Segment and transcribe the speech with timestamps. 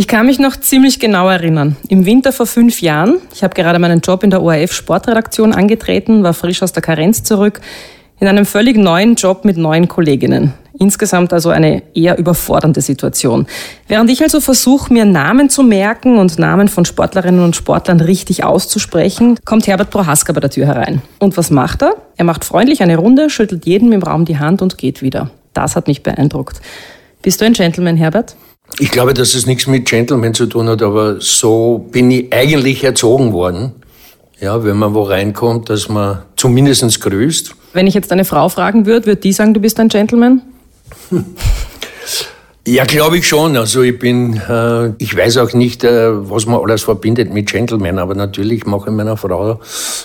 [0.00, 1.76] Ich kann mich noch ziemlich genau erinnern.
[1.90, 6.22] Im Winter vor fünf Jahren, ich habe gerade meinen Job in der ORF Sportredaktion angetreten,
[6.22, 7.60] war frisch aus der Karenz zurück,
[8.18, 10.54] in einem völlig neuen Job mit neuen Kolleginnen.
[10.78, 13.46] Insgesamt also eine eher überfordernde Situation.
[13.88, 18.42] Während ich also versuche, mir Namen zu merken und Namen von Sportlerinnen und Sportlern richtig
[18.42, 21.02] auszusprechen, kommt Herbert Prohaska bei der Tür herein.
[21.18, 21.96] Und was macht er?
[22.16, 25.30] Er macht freundlich eine Runde, schüttelt jedem im Raum die Hand und geht wieder.
[25.52, 26.62] Das hat mich beeindruckt.
[27.20, 28.34] Bist du ein Gentleman, Herbert?
[28.78, 32.82] Ich glaube, dass es nichts mit Gentleman zu tun hat, aber so bin ich eigentlich
[32.84, 33.72] erzogen worden.
[34.40, 37.54] Ja, wenn man wo reinkommt, dass man zumindest grüßt.
[37.74, 40.42] Wenn ich jetzt eine Frau fragen würde, würde die sagen, du bist ein Gentleman?
[42.70, 43.56] Ja, glaube ich schon.
[43.56, 47.98] Also ich bin, äh, ich weiß auch nicht, äh, was man alles verbindet mit Gentleman,
[47.98, 49.58] aber natürlich mache ich meiner Frau,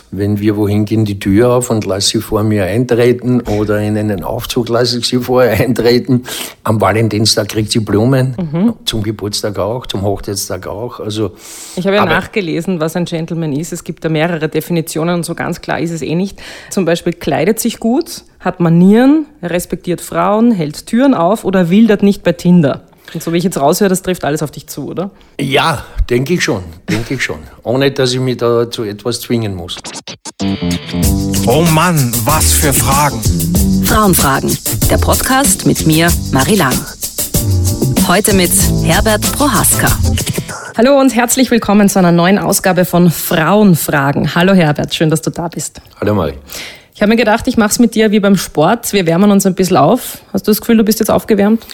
[0.10, 3.96] wenn wir wohin gehen, die Tür auf und lasse sie vor mir eintreten oder in
[3.96, 6.24] einen Aufzug lasse ich sie vorher eintreten.
[6.64, 8.74] Am Valentinstag kriegt sie Blumen, mhm.
[8.86, 11.00] zum Geburtstag auch, zum Hochzeitstag auch.
[11.00, 11.34] Also,
[11.76, 13.74] ich habe ja nachgelesen, was ein Gentleman ist.
[13.74, 16.42] Es gibt da mehrere Definitionen und so ganz klar ist es eh nicht.
[16.72, 22.24] Zum Beispiel kleidet sich gut, hat Manieren, respektiert Frauen, hält Türen auf oder wildert nicht
[22.24, 22.84] bei Tinder.
[23.14, 25.10] Und so wie ich jetzt raushöre, das trifft alles auf dich zu, oder?
[25.40, 27.40] Ja, denke ich schon, denke ich schon.
[27.64, 29.78] Ohne, dass ich mich da zu etwas zwingen muss.
[31.48, 33.20] Oh Mann, was für Fragen.
[33.86, 34.56] Frauenfragen,
[34.90, 36.80] der Podcast mit mir, Marie Lang.
[38.08, 38.52] Heute mit
[38.84, 39.88] Herbert Prohaska.
[40.78, 44.36] Hallo und herzlich willkommen zu einer neuen Ausgabe von Frauenfragen.
[44.36, 45.82] Hallo Herbert, schön, dass du da bist.
[46.00, 46.36] Hallo Marie.
[46.96, 48.94] Ich habe mir gedacht, ich mache es mit dir wie beim Sport.
[48.94, 50.20] Wir wärmen uns ein bisschen auf.
[50.32, 51.66] Hast du das Gefühl, du bist jetzt aufgewärmt?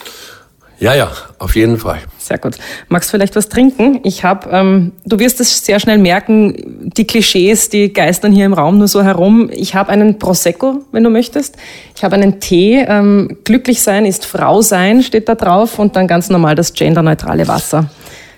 [0.80, 2.00] Ja, ja, auf jeden Fall.
[2.18, 2.56] Sehr gut.
[2.88, 4.00] Magst du vielleicht was trinken?
[4.02, 8.52] Ich habe, ähm, du wirst es sehr schnell merken, die Klischees, die geistern hier im
[8.52, 9.48] Raum nur so herum.
[9.52, 11.56] Ich habe einen Prosecco, wenn du möchtest.
[11.94, 12.84] Ich habe einen Tee.
[12.84, 15.78] Ähm, glücklich sein ist Frau sein, steht da drauf.
[15.78, 17.88] Und dann ganz normal das genderneutrale Wasser.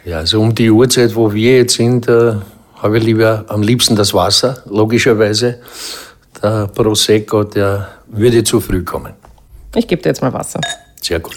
[0.04, 2.34] Ja, also um die Uhrzeit, wo wir jetzt sind, äh,
[2.76, 5.60] habe ich lieber am liebsten das Wasser, logischerweise
[6.42, 9.12] der Prosecco, der würde zu früh kommen.
[9.74, 10.60] Ich gebe dir jetzt mal Wasser.
[11.00, 11.36] Sehr gut.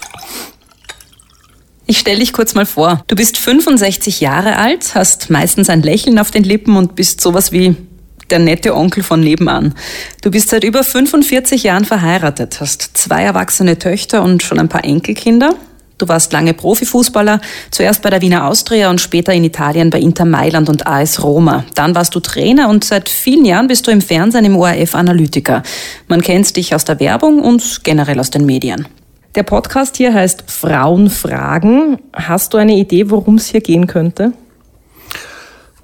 [1.85, 3.03] Ich stelle dich kurz mal vor.
[3.07, 7.51] Du bist 65 Jahre alt, hast meistens ein Lächeln auf den Lippen und bist sowas
[7.51, 7.77] wie
[8.29, 9.73] der nette Onkel von nebenan.
[10.21, 14.83] Du bist seit über 45 Jahren verheiratet, hast zwei erwachsene Töchter und schon ein paar
[14.83, 15.55] Enkelkinder.
[15.97, 17.41] Du warst lange Profifußballer,
[17.71, 21.65] zuerst bei der Wiener Austria und später in Italien bei Inter Mailand und AS Roma.
[21.73, 25.63] Dann warst du Trainer und seit vielen Jahren bist du im Fernsehen im ORF Analytiker.
[26.07, 28.87] Man kennt dich aus der Werbung und generell aus den Medien.
[29.33, 31.97] Der Podcast hier heißt Frauenfragen.
[32.13, 34.33] Hast du eine Idee, worum es hier gehen könnte?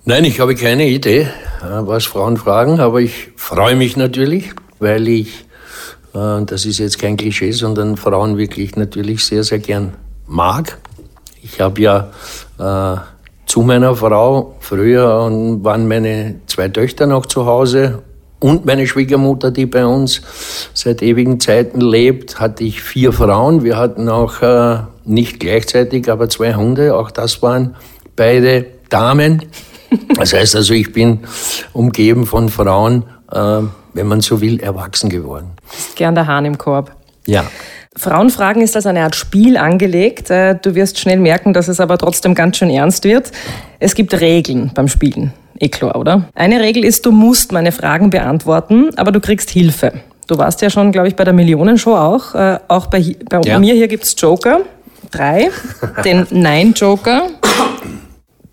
[0.05, 1.29] Nein, ich habe keine Idee, äh,
[1.61, 5.45] was Frauen fragen, aber ich freue mich natürlich, weil ich
[6.13, 9.93] äh, das ist jetzt kein Klischee, sondern Frauen wirklich natürlich sehr, sehr gern
[10.33, 10.77] mag.
[11.41, 12.09] Ich habe ja
[12.57, 12.97] äh,
[13.45, 15.29] zu meiner Frau, früher
[15.61, 18.01] waren meine zwei Töchter noch zu Hause
[18.39, 20.21] und meine Schwiegermutter, die bei uns
[20.73, 23.63] seit ewigen Zeiten lebt, hatte ich vier Frauen.
[23.63, 26.95] Wir hatten auch äh, nicht gleichzeitig, aber zwei Hunde.
[26.95, 27.75] Auch das waren
[28.15, 29.45] beide Damen.
[30.15, 31.19] Das heißt also, ich bin
[31.71, 33.61] umgeben von Frauen, äh,
[33.93, 35.51] wenn man so will, erwachsen geworden.
[35.77, 36.91] Ist gern der Hahn im Korb.
[37.25, 37.45] Ja.
[37.95, 40.29] Frauenfragen ist als eine Art Spiel angelegt.
[40.29, 43.31] Äh, du wirst schnell merken, dass es aber trotzdem ganz schön ernst wird.
[43.79, 45.33] Es gibt Regeln beim Spielen.
[45.59, 46.29] Eh klar, oder?
[46.33, 49.93] Eine Regel ist, du musst meine Fragen beantworten, aber du kriegst Hilfe.
[50.27, 52.33] Du warst ja schon, glaube ich, bei der Millionenshow auch.
[52.33, 53.59] Äh, auch bei, bei ja.
[53.59, 54.61] mir hier gibt es Joker.
[55.11, 55.49] Drei.
[56.03, 57.27] Den Nein-Joker.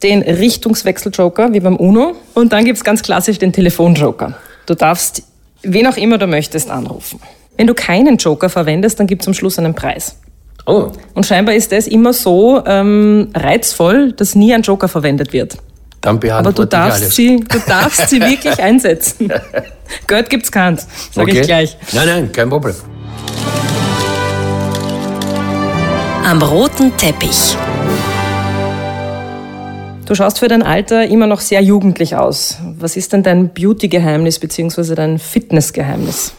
[0.03, 2.17] Den Richtungswechsel-Joker, wie beim UNO.
[2.35, 4.35] Und dann gibt es ganz klassisch den Telefon-Joker.
[4.67, 5.23] Du darfst
[5.63, 7.21] wen auch immer du möchtest anrufen.
[7.61, 10.17] Wenn du keinen Joker verwendest, dann gibt es am Schluss einen Preis.
[10.65, 10.93] Oh.
[11.13, 15.59] Und scheinbar ist das immer so ähm, reizvoll, dass nie ein Joker verwendet wird.
[16.01, 19.31] Dann Aber du darfst, sie, du darfst sie wirklich einsetzen.
[20.07, 21.41] Geld gibt's keins, sage okay.
[21.41, 21.77] ich gleich.
[21.93, 22.75] Nein, nein, kein Problem.
[26.25, 27.59] Am roten Teppich.
[30.07, 32.57] Du schaust für dein Alter immer noch sehr jugendlich aus.
[32.79, 34.95] Was ist denn dein Beauty-Geheimnis bzw.
[34.95, 36.33] dein Fitness-Geheimnis?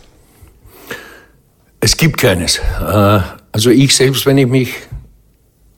[1.82, 2.60] Es gibt keines.
[2.80, 3.20] Äh,
[3.52, 4.74] also ich selbst, wenn ich mich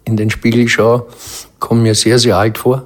[0.06, 1.08] in den Spiegel schaue,
[1.60, 2.86] komme mir sehr, sehr alt vor.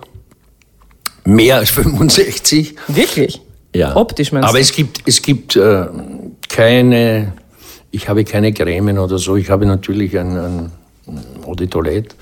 [1.25, 2.75] Mehr als 65.
[2.87, 3.41] Wirklich?
[3.75, 3.95] Ja.
[3.95, 4.49] Optisch meinst du?
[4.49, 5.87] Aber es gibt, es gibt äh,
[6.47, 7.33] keine,
[7.91, 9.35] ich habe keine Cremen oder so.
[9.35, 10.71] Ich habe natürlich ein, ein
[11.45, 12.15] Eau de Toilette.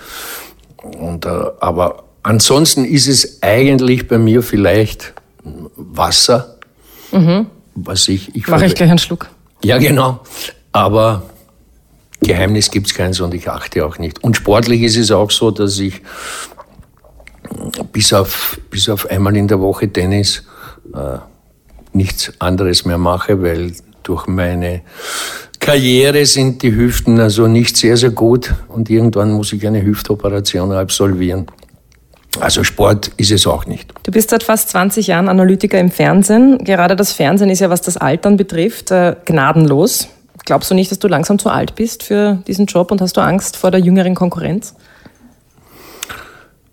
[0.81, 5.13] Und, äh, aber Ansonsten ist es eigentlich bei mir vielleicht
[5.75, 6.55] Wasser,
[7.11, 7.45] mhm.
[7.75, 8.35] was ich...
[8.35, 9.29] ich Mache ich gleich einen Schluck.
[9.63, 10.21] Ja, genau.
[10.75, 11.23] Aber
[12.19, 14.21] Geheimnis gibt es keins und ich achte auch nicht.
[14.25, 16.01] Und sportlich ist es auch so, dass ich
[17.93, 20.43] bis auf, bis auf einmal in der Woche Tennis
[20.93, 21.19] äh,
[21.93, 23.71] nichts anderes mehr mache, weil
[24.03, 24.81] durch meine
[25.61, 30.73] Karriere sind die Hüften also nicht sehr, sehr gut und irgendwann muss ich eine Hüftoperation
[30.73, 31.45] absolvieren.
[32.41, 33.93] Also Sport ist es auch nicht.
[34.03, 36.57] Du bist seit fast 20 Jahren Analytiker im Fernsehen.
[36.65, 40.09] Gerade das Fernsehen ist ja, was das Altern betrifft, äh, gnadenlos.
[40.45, 43.21] Glaubst du nicht, dass du langsam zu alt bist für diesen Job und hast du
[43.21, 44.75] Angst vor der jüngeren Konkurrenz?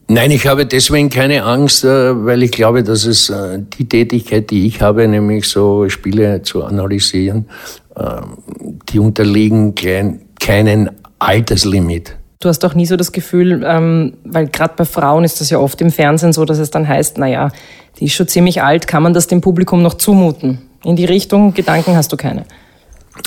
[0.08, 4.50] Nein, ich habe deswegen keine Angst, äh, weil ich glaube, dass es äh, die Tätigkeit,
[4.50, 7.46] die ich habe, nämlich so Spiele zu analysieren,
[8.88, 9.74] die unterliegen
[10.40, 12.16] keinen Alterslimit.
[12.40, 15.58] Du hast doch nie so das Gefühl, ähm, weil gerade bei Frauen ist das ja
[15.58, 17.52] oft im Fernsehen so, dass es dann heißt, naja,
[17.98, 20.62] die ist schon ziemlich alt, kann man das dem Publikum noch zumuten?
[20.84, 22.44] In die Richtung Gedanken hast du keine?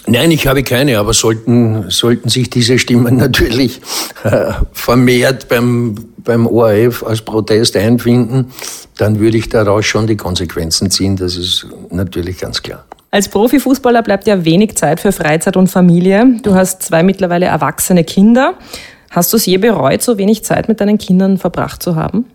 [0.08, 3.82] Nein, ich habe keine, aber sollten, sollten sich diese Stimmen natürlich
[4.24, 8.52] äh, vermehrt beim, beim ORF als Protest einfinden,
[8.98, 12.86] dann würde ich daraus schon die Konsequenzen ziehen, das ist natürlich ganz klar.
[13.12, 16.38] Als Profifußballer bleibt ja wenig Zeit für Freizeit und Familie.
[16.44, 18.56] Du hast zwei mittlerweile erwachsene Kinder.
[19.10, 22.26] Hast du es je bereut, so wenig Zeit mit deinen Kindern verbracht zu haben?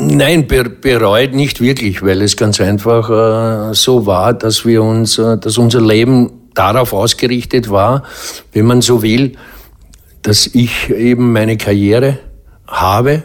[0.00, 5.36] Nein, bereut nicht wirklich, weil es ganz einfach äh, so war, dass wir uns, äh,
[5.38, 8.04] dass unser Leben darauf ausgerichtet war,
[8.52, 9.32] wenn man so will,
[10.22, 12.20] dass ich eben meine Karriere
[12.68, 13.24] habe,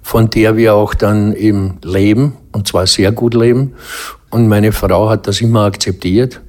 [0.00, 3.74] von der wir auch dann eben leben, und zwar sehr gut leben.
[4.30, 6.40] Und meine Frau hat das immer akzeptiert.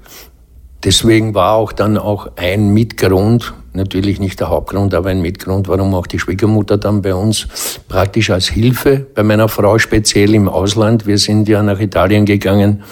[0.83, 5.93] Deswegen war auch dann auch ein Mitgrund, natürlich nicht der Hauptgrund, aber ein Mitgrund, warum
[5.93, 7.47] auch die Schwiegermutter dann bei uns
[7.87, 12.83] praktisch als Hilfe, bei meiner Frau speziell im Ausland, wir sind ja nach Italien gegangen,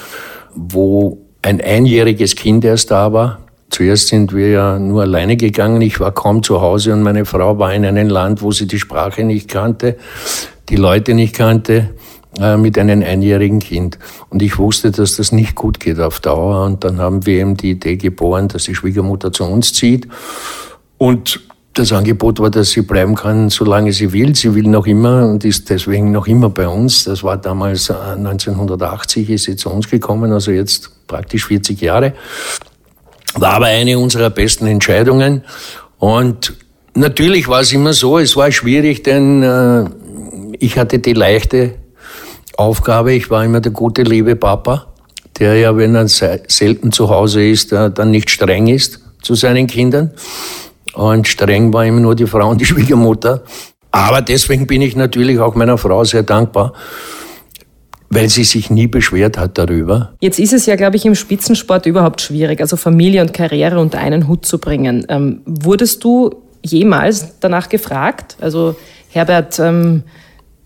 [0.54, 3.38] wo ein einjähriges Kind erst da war.
[3.70, 7.58] Zuerst sind wir ja nur alleine gegangen, ich war kaum zu Hause und meine Frau
[7.58, 9.96] war in einem Land, wo sie die Sprache nicht kannte,
[10.68, 11.90] die Leute nicht kannte
[12.38, 13.98] äh, mit einem einjährigen Kind.
[14.30, 16.64] Und ich wusste, dass das nicht gut geht auf Dauer.
[16.64, 20.08] Und dann haben wir eben die Idee geboren, dass die Schwiegermutter zu uns zieht.
[21.02, 21.40] Und
[21.74, 24.36] das Angebot war, dass sie bleiben kann, solange sie will.
[24.36, 27.02] Sie will noch immer und ist deswegen noch immer bei uns.
[27.02, 32.12] Das war damals 1980, äh, ist sie zu uns gekommen, also jetzt praktisch 40 Jahre.
[33.34, 35.42] War aber eine unserer besten Entscheidungen.
[35.98, 36.54] Und
[36.94, 39.86] natürlich war es immer so, es war schwierig, denn äh,
[40.60, 41.74] ich hatte die leichte
[42.56, 43.12] Aufgabe.
[43.12, 44.86] Ich war immer der gute, liebe Papa,
[45.40, 50.12] der ja, wenn er selten zu Hause ist, dann nicht streng ist zu seinen Kindern.
[50.94, 53.42] Und streng war immer nur die Frau und die Schwiegermutter.
[53.90, 56.72] Aber deswegen bin ich natürlich auch meiner Frau sehr dankbar,
[58.08, 60.14] weil sie sich nie beschwert hat darüber.
[60.20, 63.98] Jetzt ist es ja, glaube ich, im Spitzensport überhaupt schwierig, also Familie und Karriere unter
[63.98, 65.06] einen Hut zu bringen.
[65.08, 66.30] Ähm, wurdest du
[66.62, 68.36] jemals danach gefragt?
[68.40, 68.76] Also
[69.10, 70.04] Herbert, ähm,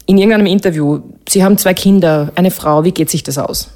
[0.07, 3.71] in irgendeinem Interview, Sie haben zwei Kinder, eine Frau, wie geht sich das aus?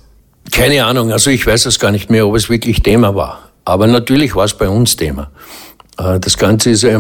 [0.53, 3.51] Keine Ahnung, also ich weiß es gar nicht mehr, ob es wirklich Thema war.
[3.65, 5.31] Aber natürlich war es bei uns Thema.
[6.01, 6.99] Äh, das Ganze ist äh,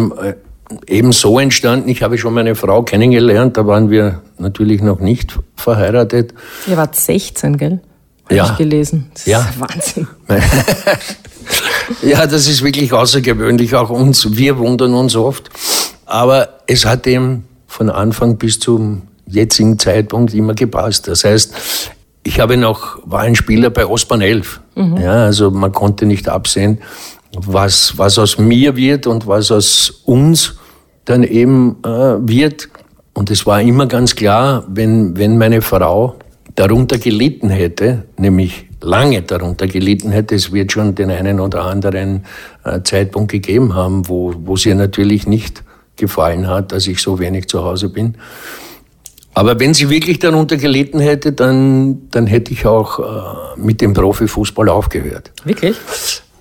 [0.87, 1.89] eben so entstanden.
[1.89, 6.35] Ich habe schon meine Frau kennengelernt, da waren wir natürlich noch nicht verheiratet.
[6.67, 7.81] Ihr wart 16, gell?
[8.25, 8.45] Habe ja.
[8.45, 9.11] ich gelesen.
[9.15, 9.41] Das ja.
[9.41, 10.07] ist Wahnsinn.
[12.03, 14.37] ja, das ist wirklich außergewöhnlich, auch uns.
[14.37, 15.51] Wir wundern uns oft.
[16.07, 21.09] Aber es hat eben von Anfang bis zum jetzigen Zeitpunkt immer gepasst.
[21.09, 21.55] Das heißt,
[22.23, 24.61] ich habe noch, war ein Spieler bei Ospan 11.
[24.77, 24.97] Mhm.
[24.99, 26.79] Ja, also man konnte nicht absehen,
[27.37, 30.57] was, was aus mir wird und was aus uns
[31.05, 32.69] dann eben äh, wird.
[33.13, 36.17] Und es war immer ganz klar, wenn, wenn meine Frau
[36.55, 42.25] darunter gelitten hätte, nämlich lange darunter gelitten hätte, es wird schon den einen oder anderen
[42.65, 45.63] äh, Zeitpunkt gegeben haben, wo, wo ihr natürlich nicht
[45.97, 48.17] gefallen hat, dass ich so wenig zu Hause bin.
[49.35, 53.93] Aber wenn sie wirklich darunter gelitten hätte, dann, dann hätte ich auch äh, mit dem
[53.93, 55.31] Profifußball aufgehört.
[55.45, 55.77] Wirklich?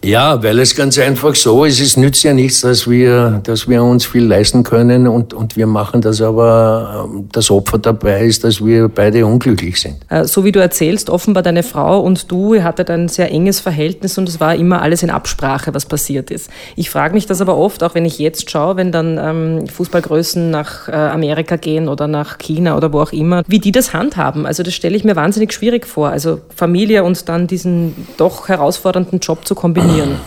[0.03, 3.84] Ja, weil es ganz einfach so ist, es nützt ja nichts, dass wir, dass wir
[3.84, 8.46] uns viel leisten können und, und wir machen das aber, ähm, das Opfer dabei ist,
[8.46, 9.98] dass wir beide unglücklich sind.
[10.08, 13.60] Äh, so wie du erzählst, offenbar deine Frau und du, ihr hattet ein sehr enges
[13.60, 16.50] Verhältnis und es war immer alles in Absprache, was passiert ist.
[16.77, 20.50] Ich frage mich das aber oft, auch wenn ich jetzt schaue, wenn dann ähm, Fußballgrößen
[20.50, 24.46] nach äh, Amerika gehen oder nach China oder wo auch immer, wie die das handhaben.
[24.46, 26.10] Also das stelle ich mir wahnsinnig schwierig vor.
[26.10, 30.19] Also Familie und dann diesen doch herausfordernden Job zu kombinieren trainieren?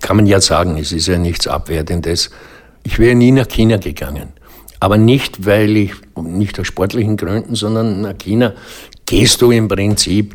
[0.00, 2.30] Kann man ja sagen, es ist ja nichts Abwertendes.
[2.84, 4.30] Ich wäre nie nach China gegangen.
[4.80, 8.54] Aber nicht, weil ich, nicht aus sportlichen Gründen, sondern nach China
[9.06, 10.34] gehst du im Prinzip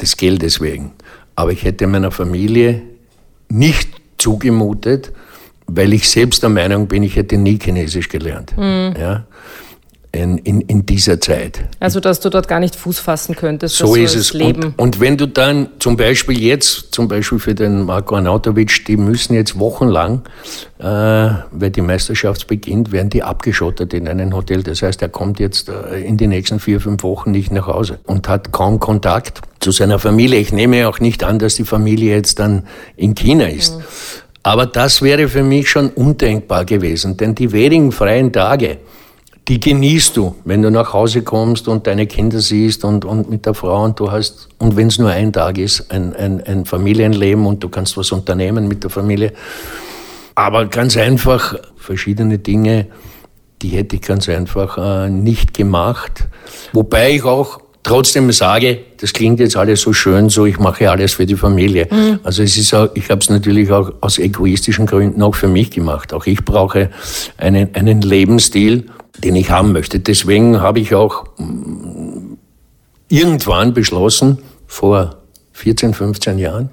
[0.00, 0.92] des Geldes wegen.
[1.36, 2.82] Aber ich hätte meiner Familie
[3.48, 3.88] nicht
[4.18, 5.12] zugemutet,
[5.66, 8.54] weil ich selbst der Meinung bin, ich hätte nie Chinesisch gelernt.
[8.56, 8.94] Mhm.
[8.98, 9.24] Ja
[10.10, 11.64] in, in, in dieser Zeit.
[11.80, 13.76] Also, dass du dort gar nicht Fuß fassen könntest.
[13.76, 14.32] So ist es.
[14.32, 14.74] Leben.
[14.76, 18.96] Und, und, wenn du dann zum Beispiel jetzt, zum Beispiel für den Marco Arnautovic, die
[18.96, 20.22] müssen jetzt wochenlang,
[20.78, 24.62] äh, weil die Meisterschaft beginnt, werden die abgeschottet in einem Hotel.
[24.62, 27.98] Das heißt, er kommt jetzt äh, in die nächsten vier, fünf Wochen nicht nach Hause
[28.04, 30.40] und hat kaum Kontakt zu seiner Familie.
[30.40, 33.76] Ich nehme auch nicht an, dass die Familie jetzt dann in China ist.
[33.76, 33.82] Mhm.
[34.42, 38.78] Aber das wäre für mich schon undenkbar gewesen, denn die wenigen freien Tage,
[39.48, 43.46] die genießt du, wenn du nach Hause kommst und deine Kinder siehst und, und mit
[43.46, 46.66] der Frau und du hast, und wenn es nur ein Tag ist, ein, ein, ein
[46.66, 49.32] Familienleben und du kannst was unternehmen mit der Familie.
[50.34, 52.86] Aber ganz einfach verschiedene Dinge,
[53.62, 56.28] die hätte ich ganz einfach äh, nicht gemacht.
[56.74, 61.14] Wobei ich auch trotzdem sage, das klingt jetzt alles so schön, so ich mache alles
[61.14, 61.88] für die Familie.
[61.90, 62.20] Mhm.
[62.22, 65.70] Also es ist auch, ich habe es natürlich auch aus egoistischen Gründen auch für mich
[65.70, 66.12] gemacht.
[66.12, 66.90] Auch ich brauche
[67.38, 68.86] einen, einen Lebensstil,
[69.24, 70.00] den ich haben möchte.
[70.00, 72.34] Deswegen habe ich auch mm,
[73.08, 75.16] irgendwann beschlossen, vor
[75.52, 76.70] 14, 15 Jahren,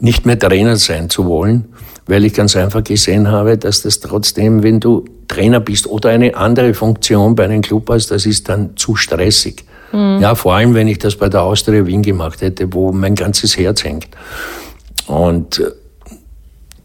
[0.00, 1.66] nicht mehr Trainer sein zu wollen,
[2.06, 6.34] weil ich ganz einfach gesehen habe, dass das trotzdem, wenn du Trainer bist oder eine
[6.34, 9.64] andere Funktion bei einem Club hast, das ist dann zu stressig.
[9.92, 10.18] Mhm.
[10.20, 13.56] Ja, vor allem, wenn ich das bei der Austria Wien gemacht hätte, wo mein ganzes
[13.56, 14.08] Herz hängt.
[15.06, 15.70] Und äh,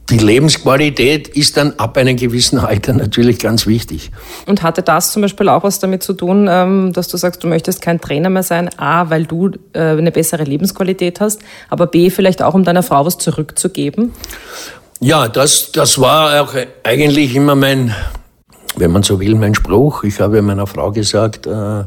[0.09, 4.11] die Lebensqualität ist dann ab einem gewissen Alter natürlich ganz wichtig.
[4.45, 7.47] Und hatte das zum Beispiel auch was damit zu tun, ähm, dass du sagst, du
[7.47, 8.69] möchtest kein Trainer mehr sein?
[8.77, 13.05] A, weil du äh, eine bessere Lebensqualität hast, aber B, vielleicht auch, um deiner Frau
[13.05, 14.13] was zurückzugeben?
[14.99, 17.93] Ja, das, das war auch eigentlich immer mein,
[18.77, 20.03] wenn man so will, mein Spruch.
[20.03, 21.83] Ich habe meiner Frau gesagt, äh,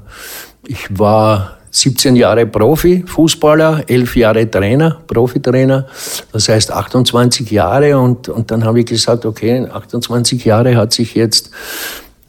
[0.66, 5.86] ich war 17 Jahre Profi, Fußballer, 11 Jahre Trainer, Profitrainer,
[6.32, 11.14] das heißt 28 Jahre und, und dann habe ich gesagt, okay, 28 Jahre hat sich
[11.14, 11.50] jetzt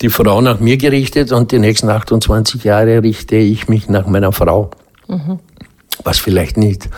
[0.02, 4.32] die Frau nach mir gerichtet und die nächsten 28 Jahre richte ich mich nach meiner
[4.32, 4.72] Frau.
[5.08, 5.40] Mhm.
[6.04, 6.90] Was vielleicht nicht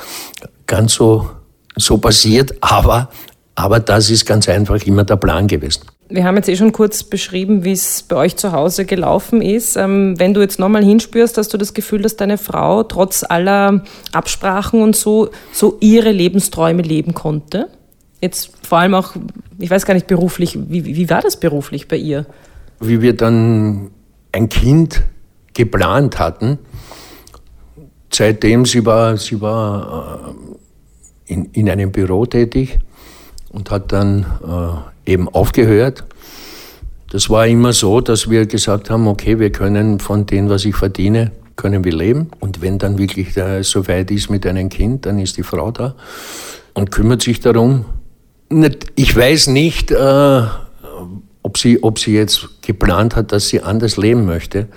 [0.67, 1.29] ganz so,
[1.75, 3.09] so passiert, aber,
[3.55, 5.81] aber das ist ganz einfach immer der Plan gewesen.
[6.11, 9.77] Wir haben jetzt eh schon kurz beschrieben, wie es bei euch zu Hause gelaufen ist.
[9.77, 13.83] Ähm, wenn du jetzt nochmal hinspürst, hast du das Gefühl, dass deine Frau trotz aller
[14.11, 17.69] Absprachen und so, so ihre Lebensträume leben konnte?
[18.19, 19.15] Jetzt vor allem auch,
[19.57, 22.25] ich weiß gar nicht beruflich, wie, wie war das beruflich bei ihr?
[22.81, 23.91] Wie wir dann
[24.33, 25.03] ein Kind
[25.53, 26.59] geplant hatten,
[28.11, 30.35] seitdem sie war, sie war
[31.27, 32.79] äh, in, in einem Büro tätig
[33.51, 34.25] und hat dann
[35.05, 36.03] äh, eben aufgehört.
[37.11, 40.75] Das war immer so, dass wir gesagt haben, okay, wir können von dem, was ich
[40.75, 42.31] verdiene, können wir leben.
[42.39, 45.95] Und wenn dann wirklich so weit ist mit einem Kind, dann ist die Frau da
[46.73, 47.85] und kümmert sich darum.
[48.95, 50.41] Ich weiß nicht, äh,
[51.43, 54.67] ob, sie, ob sie jetzt geplant hat, dass sie anders leben möchte.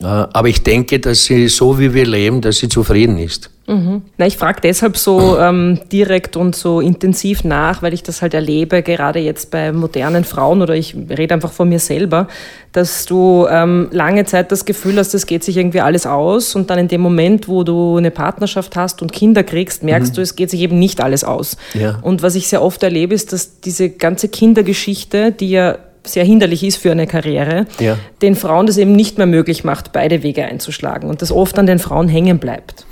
[0.00, 3.50] Äh, aber ich denke, dass sie so wie wir leben, dass sie zufrieden ist.
[3.72, 4.02] Mhm.
[4.18, 8.34] Na, ich frage deshalb so ähm, direkt und so intensiv nach, weil ich das halt
[8.34, 12.28] erlebe, gerade jetzt bei modernen Frauen oder ich rede einfach von mir selber,
[12.72, 16.70] dass du ähm, lange Zeit das Gefühl hast, es geht sich irgendwie alles aus und
[16.70, 20.16] dann in dem Moment, wo du eine Partnerschaft hast und Kinder kriegst, merkst mhm.
[20.16, 21.56] du, es geht sich eben nicht alles aus.
[21.74, 21.98] Ja.
[22.02, 26.64] Und was ich sehr oft erlebe, ist, dass diese ganze Kindergeschichte, die ja sehr hinderlich
[26.64, 27.96] ist für eine Karriere, ja.
[28.22, 31.66] den Frauen das eben nicht mehr möglich macht, beide Wege einzuschlagen und das oft an
[31.66, 32.86] den Frauen hängen bleibt.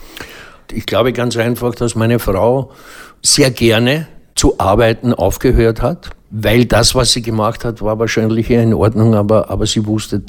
[0.72, 2.72] Ich glaube ganz einfach, dass meine Frau
[3.22, 8.74] sehr gerne zu arbeiten aufgehört hat, weil das, was sie gemacht hat, war wahrscheinlich in
[8.74, 10.22] Ordnung, aber, aber sie wusste,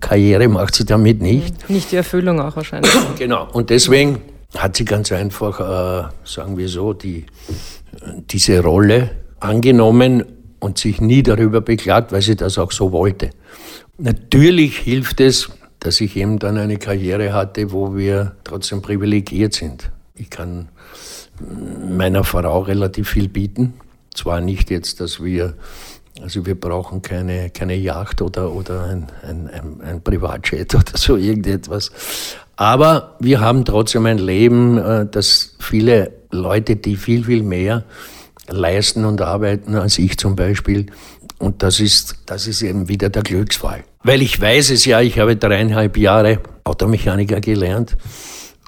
[0.00, 1.68] Karriere macht sie damit nicht.
[1.68, 2.92] Nicht die Erfüllung auch wahrscheinlich.
[3.18, 3.48] genau.
[3.52, 4.20] Und deswegen
[4.56, 7.26] hat sie ganz einfach, äh, sagen wir so, die,
[8.30, 9.10] diese Rolle
[9.40, 10.24] angenommen
[10.60, 13.30] und sich nie darüber beklagt, weil sie das auch so wollte.
[13.98, 15.48] Natürlich hilft es,
[15.86, 19.92] dass ich eben dann eine Karriere hatte, wo wir trotzdem privilegiert sind.
[20.16, 20.68] Ich kann
[21.88, 23.74] meiner Frau relativ viel bieten.
[24.12, 25.54] Zwar nicht jetzt, dass wir,
[26.20, 31.16] also wir brauchen keine, keine Yacht oder, oder ein, ein, ein, ein Privatjet oder so
[31.16, 31.92] irgendetwas.
[32.56, 37.84] Aber wir haben trotzdem ein Leben, äh, das viele Leute, die viel, viel mehr
[38.48, 40.86] leisten und arbeiten als ich zum Beispiel,
[41.38, 43.84] und das ist, das ist eben wieder der Glücksfall.
[44.02, 47.96] Weil ich weiß es ja, ich habe dreieinhalb Jahre Automechaniker gelernt.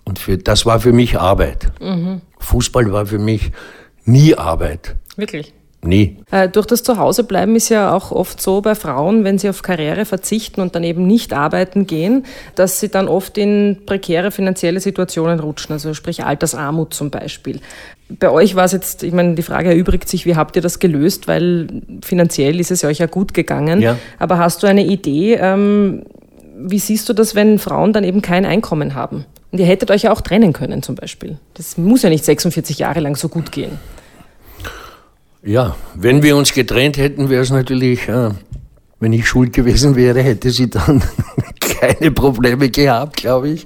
[0.04, 1.70] Und für, das war für mich Arbeit.
[1.80, 2.22] Mhm.
[2.38, 3.52] Fußball war für mich
[4.04, 4.96] nie Arbeit.
[5.16, 5.52] Wirklich?
[5.80, 6.16] Nie.
[6.32, 10.04] Äh, durch das Zuhausebleiben ist ja auch oft so bei Frauen, wenn sie auf Karriere
[10.04, 12.24] verzichten und dann eben nicht arbeiten gehen,
[12.56, 17.60] dass sie dann oft in prekäre finanzielle Situationen rutschen, also sprich Altersarmut zum Beispiel.
[18.08, 20.80] Bei euch war es jetzt, ich meine, die Frage erübrigt sich, wie habt ihr das
[20.80, 21.68] gelöst, weil
[22.02, 23.80] finanziell ist es euch ja gut gegangen.
[23.80, 23.98] Ja.
[24.18, 26.02] Aber hast du eine Idee, ähm,
[26.58, 29.26] wie siehst du das, wenn Frauen dann eben kein Einkommen haben?
[29.52, 31.38] Und ihr hättet euch ja auch trennen können zum Beispiel.
[31.54, 33.78] Das muss ja nicht 46 Jahre lang so gut gehen.
[35.48, 38.32] Ja, wenn wir uns getrennt hätten, wäre es natürlich, äh,
[39.00, 41.02] wenn ich schuld gewesen wäre, hätte sie dann
[41.60, 43.64] keine Probleme gehabt, glaube ich.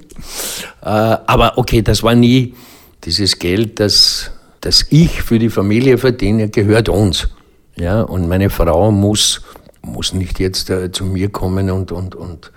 [0.80, 2.54] Äh, aber okay, das war nie
[3.02, 7.26] dieses Geld, das, das ich für die Familie verdiene, gehört uns.
[7.74, 9.42] Ja, und meine Frau muss,
[9.80, 12.52] muss nicht jetzt äh, zu mir kommen und, und, und,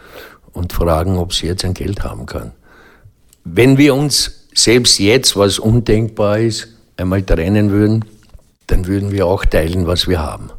[0.54, 2.52] und fragen, ob sie jetzt ein Geld haben kann.
[3.44, 8.06] Wenn wir uns selbst jetzt, was undenkbar ist, einmal trennen würden,
[8.68, 10.50] dann würden wir auch teilen, was wir haben.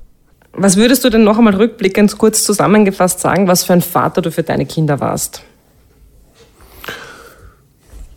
[0.52, 4.30] Was würdest du denn noch einmal rückblickend kurz zusammengefasst sagen, was für ein Vater du
[4.30, 5.42] für deine Kinder warst?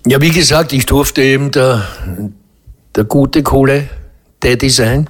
[0.07, 1.85] Ja, wie gesagt, ich durfte eben der,
[2.95, 5.09] der gute Kohle-Daddy sein.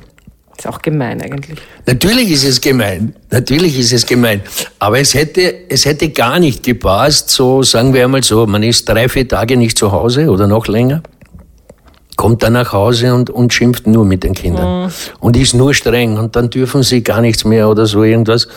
[0.57, 1.59] Ist auch gemein eigentlich.
[1.85, 3.15] Natürlich ist es gemein.
[3.29, 4.41] Natürlich ist es gemein.
[4.79, 8.89] Aber es hätte, es hätte gar nicht gepasst, so sagen wir einmal so, man ist
[8.89, 11.03] drei, vier Tage nicht zu Hause oder noch länger
[12.19, 14.91] kommt dann nach Hause und, und schimpft nur mit den Kindern mhm.
[15.21, 18.49] und ist nur streng und dann dürfen sie gar nichts mehr oder so irgendwas.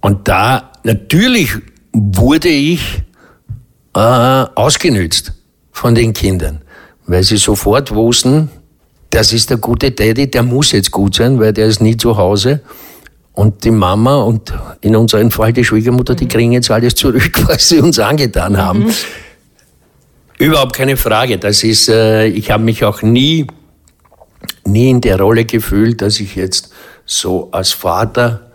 [0.00, 1.52] Und da natürlich
[1.92, 3.02] wurde ich
[3.94, 5.34] äh, ausgenützt
[5.72, 6.62] von den Kindern,
[7.06, 8.48] weil sie sofort wussten,
[9.10, 12.16] das ist der gute Daddy, der muss jetzt gut sein, weil der ist nie zu
[12.16, 12.62] Hause.
[13.34, 16.28] Und die Mama und in unserem Fall die Schwiegermutter, die mhm.
[16.28, 18.84] kriegen jetzt alles zurück, was sie uns angetan haben.
[18.84, 18.94] Mhm.
[20.38, 21.38] Überhaupt keine Frage.
[21.38, 23.46] Das ist, äh, ich habe mich auch nie,
[24.64, 26.72] nie in der Rolle gefühlt, dass ich jetzt
[27.04, 28.50] so als Vater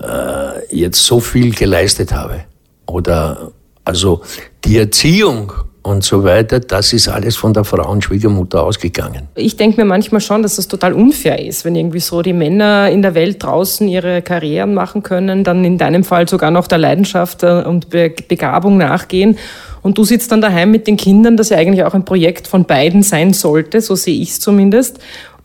[0.00, 2.44] äh, jetzt so viel geleistet habe.
[2.86, 3.52] Oder
[3.84, 4.22] also
[4.64, 5.52] die Erziehung
[5.82, 9.28] und so weiter, das ist alles von der Frau und Schwiegermutter ausgegangen.
[9.36, 12.90] Ich denke mir manchmal schon, dass das total unfair ist, wenn irgendwie so die Männer
[12.90, 16.78] in der Welt draußen ihre Karrieren machen können, dann in deinem Fall sogar noch der
[16.78, 19.38] Leidenschaft äh, und Begabung nachgehen
[19.82, 22.64] und du sitzt dann daheim mit den Kindern, das ja eigentlich auch ein Projekt von
[22.64, 24.98] beiden sein sollte, so sehe ich es zumindest,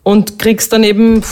[0.04, 1.24] und kriegst dann eben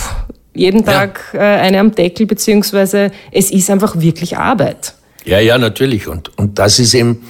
[0.53, 1.39] jeden Tag ja.
[1.39, 4.95] Äh, eine am Deckel, beziehungsweise es ist einfach wirklich Arbeit.
[5.23, 6.07] Ja, ja, natürlich.
[6.07, 7.23] Und, und das ist eben,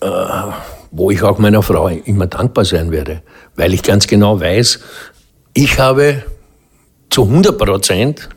[0.00, 0.06] äh,
[0.90, 3.22] wo ich auch meiner Frau immer dankbar sein werde,
[3.56, 4.80] weil ich ganz genau weiß,
[5.54, 6.24] ich habe
[7.10, 8.28] zu 100 Prozent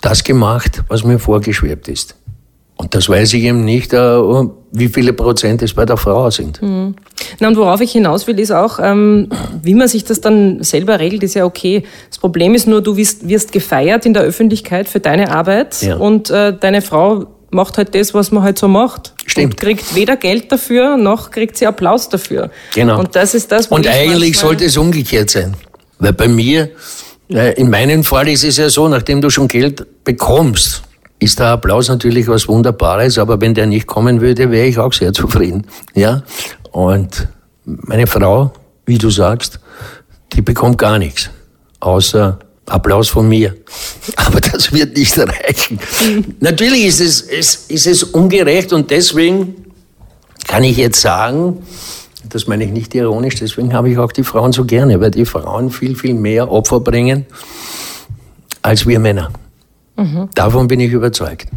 [0.00, 2.16] das gemacht, was mir vorgeschwebt ist.
[2.80, 6.62] Und das weiß ich eben nicht, äh, wie viele Prozent es bei der Frau sind.
[6.62, 6.94] Mhm.
[7.38, 9.28] Na, und worauf ich hinaus will, ist auch, ähm,
[9.62, 11.82] wie man sich das dann selber regelt, ist ja okay.
[12.08, 15.96] Das Problem ist nur, du wirst, wirst gefeiert in der Öffentlichkeit für deine Arbeit ja.
[15.96, 19.12] und äh, deine Frau macht halt das, was man halt so macht.
[19.26, 19.52] Stimmt.
[19.52, 22.50] Und kriegt weder Geld dafür, noch kriegt sie Applaus dafür.
[22.74, 22.98] Genau.
[22.98, 25.54] Und das ist das, Und eigentlich sollte es umgekehrt sein.
[25.98, 26.70] Weil bei mir,
[27.30, 30.84] äh, in meinem Fall ist es ja so, nachdem du schon Geld bekommst,
[31.20, 34.92] ist der Applaus natürlich was Wunderbares, aber wenn der nicht kommen würde, wäre ich auch
[34.92, 35.66] sehr zufrieden.
[35.94, 36.22] Ja?
[36.72, 37.28] Und
[37.64, 38.52] meine Frau,
[38.86, 39.60] wie du sagst,
[40.32, 41.30] die bekommt gar nichts,
[41.80, 43.56] außer Applaus von mir.
[44.16, 45.78] Aber das wird nicht reichen.
[46.40, 49.66] natürlich ist es, es, ist es ungerecht und deswegen
[50.46, 51.62] kann ich jetzt sagen,
[52.28, 55.26] das meine ich nicht ironisch, deswegen habe ich auch die Frauen so gerne, weil die
[55.26, 57.26] Frauen viel, viel mehr Opfer bringen
[58.62, 59.30] als wir Männer.
[60.00, 60.28] Mhm.
[60.34, 61.48] Davon bin ich überzeugt.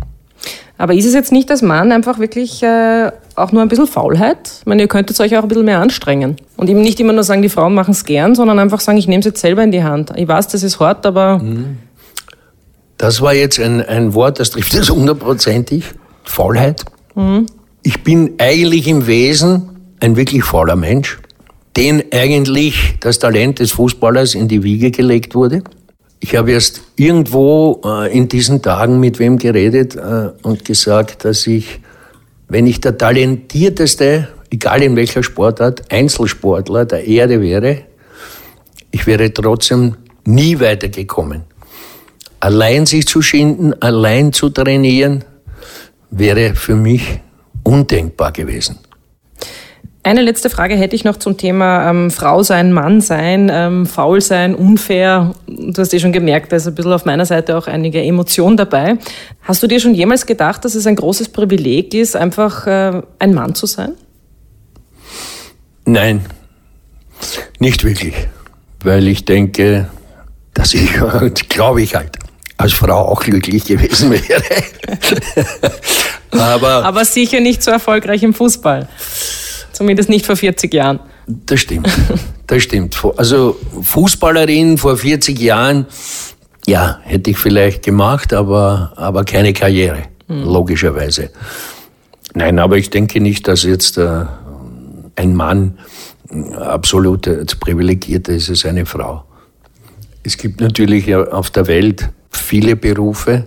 [0.77, 4.51] Aber ist es jetzt nicht als Mann einfach wirklich äh, auch nur ein bisschen Faulheit?
[4.59, 6.35] Ich meine, ihr könntet euch auch ein bisschen mehr anstrengen.
[6.57, 9.07] Und eben nicht immer nur sagen, die Frauen machen es gern, sondern einfach sagen, ich
[9.07, 10.11] nehme es jetzt selber in die Hand.
[10.15, 11.39] Ich weiß, das ist hart, aber.
[11.39, 11.77] Mhm.
[12.97, 15.85] Das war jetzt ein, ein Wort, das trifft es hundertprozentig.
[16.23, 16.83] Faulheit.
[17.15, 17.45] Mhm.
[17.83, 21.19] Ich bin eigentlich im Wesen ein wirklich fauler Mensch,
[21.77, 25.63] den eigentlich das Talent des Fußballers in die Wiege gelegt wurde.
[26.23, 31.45] Ich habe erst irgendwo äh, in diesen Tagen mit wem geredet äh, und gesagt, dass
[31.47, 31.81] ich,
[32.47, 37.79] wenn ich der talentierteste, egal in welcher Sportart, Einzelsportler der Erde wäre,
[38.91, 41.41] ich wäre trotzdem nie weitergekommen.
[42.39, 45.25] Allein sich zu schinden, allein zu trainieren,
[46.09, 47.19] wäre für mich
[47.63, 48.79] undenkbar gewesen.
[50.05, 54.19] Eine letzte Frage hätte ich noch zum Thema ähm, Frau sein, Mann sein, ähm, faul
[54.19, 55.33] sein, unfair.
[55.47, 58.57] Du hast eh schon gemerkt, da ist ein bisschen auf meiner Seite auch einige Emotion
[58.57, 58.97] dabei.
[59.43, 63.33] Hast du dir schon jemals gedacht, dass es ein großes Privileg ist, einfach äh, ein
[63.33, 63.93] Mann zu sein?
[65.85, 66.25] Nein,
[67.59, 68.13] nicht wirklich.
[68.83, 69.89] Weil ich denke,
[70.53, 70.91] dass ich,
[71.47, 72.19] glaube ich halt,
[72.57, 74.43] als Frau auch glücklich gewesen wäre.
[76.31, 78.89] aber, aber sicher nicht so erfolgreich im Fußball.
[79.73, 80.99] Zumindest nicht vor 40 Jahren.
[81.27, 81.89] Das stimmt.
[82.45, 83.01] Das stimmt.
[83.15, 85.87] Also Fußballerin vor 40 Jahren,
[86.67, 90.43] ja, hätte ich vielleicht gemacht, aber, aber keine Karriere, mhm.
[90.43, 91.31] logischerweise.
[92.33, 94.25] Nein, aber ich denke nicht, dass jetzt äh,
[95.15, 95.79] ein Mann
[96.55, 97.27] absolut
[97.59, 99.23] privilegiert ist als eine Frau.
[100.23, 103.45] Es gibt natürlich auf der Welt viele Berufe,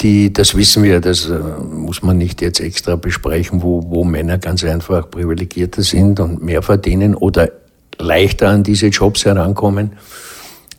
[0.00, 4.38] die, das wissen wir, das äh, muss man nicht jetzt extra besprechen, wo, wo Männer
[4.38, 7.50] ganz einfach privilegierter sind und mehr verdienen oder
[7.98, 9.92] leichter an diese Jobs herankommen.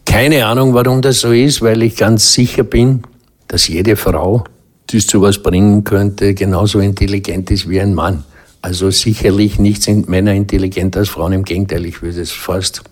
[0.06, 3.04] Keine Ahnung, warum das so ist, weil ich ganz sicher bin,
[3.48, 4.44] dass jede Frau,
[4.90, 8.24] die es zu was bringen könnte, genauso intelligent ist wie ein Mann.
[8.62, 12.84] Also sicherlich nicht sind Männer intelligenter als Frauen, im Gegenteil, ich würde es fast,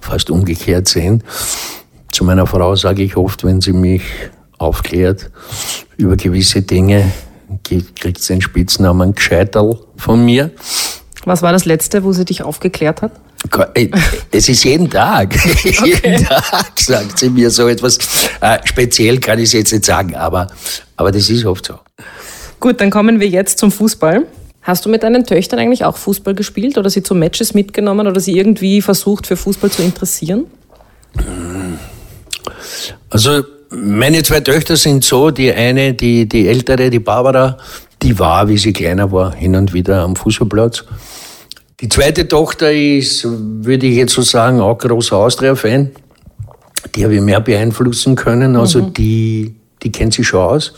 [0.00, 1.22] fast umgekehrt sehen.
[2.10, 4.02] Zu meiner Frau sage ich oft, wenn sie mich
[4.58, 5.30] aufklärt
[5.96, 7.10] über gewisse Dinge,
[7.64, 10.50] kriegt sie den Spitznamen Gescheiterl von mir.
[11.24, 13.12] Was war das Letzte, wo sie dich aufgeklärt hat?
[14.30, 15.34] Es ist jeden Tag.
[15.44, 15.84] Okay.
[15.84, 17.98] jeden Tag sagt sie mir so etwas.
[18.40, 20.48] Äh, speziell kann ich es jetzt nicht sagen, aber,
[20.96, 21.78] aber das ist oft so.
[22.60, 24.26] Gut, dann kommen wir jetzt zum Fußball.
[24.62, 28.20] Hast du mit deinen Töchtern eigentlich auch Fußball gespielt oder sie zu Matches mitgenommen oder
[28.20, 30.46] sie irgendwie versucht, für Fußball zu interessieren?
[33.10, 33.42] Also
[33.74, 37.56] meine zwei Töchter sind so, die eine, die, die ältere, die Barbara,
[38.02, 40.84] die war, wie sie kleiner war, hin und wieder am Fußballplatz.
[41.80, 45.90] Die zweite Tochter ist, würde ich jetzt so sagen, auch großer Austria-Fan.
[46.94, 48.56] Die habe ich mehr beeinflussen können.
[48.56, 48.94] Also mhm.
[48.94, 50.74] die, die kennt sich schon aus.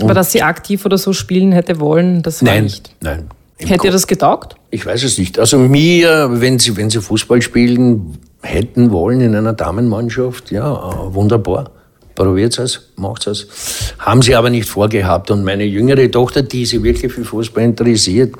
[0.00, 2.94] Aber dass sie aktiv oder so spielen hätte wollen, das war nein, nicht.
[3.00, 3.28] Nein.
[3.58, 4.56] Hätte ihr das getaugt?
[4.70, 5.38] Ich weiß es nicht.
[5.38, 11.70] Also mir, wenn sie, wenn sie Fußball spielen hätten wollen in einer Damenmannschaft, ja, wunderbar
[12.14, 13.94] probiert es, macht es.
[13.98, 15.30] Haben sie aber nicht vorgehabt.
[15.30, 18.34] Und meine jüngere Tochter, die sich wirklich für Fußball interessiert,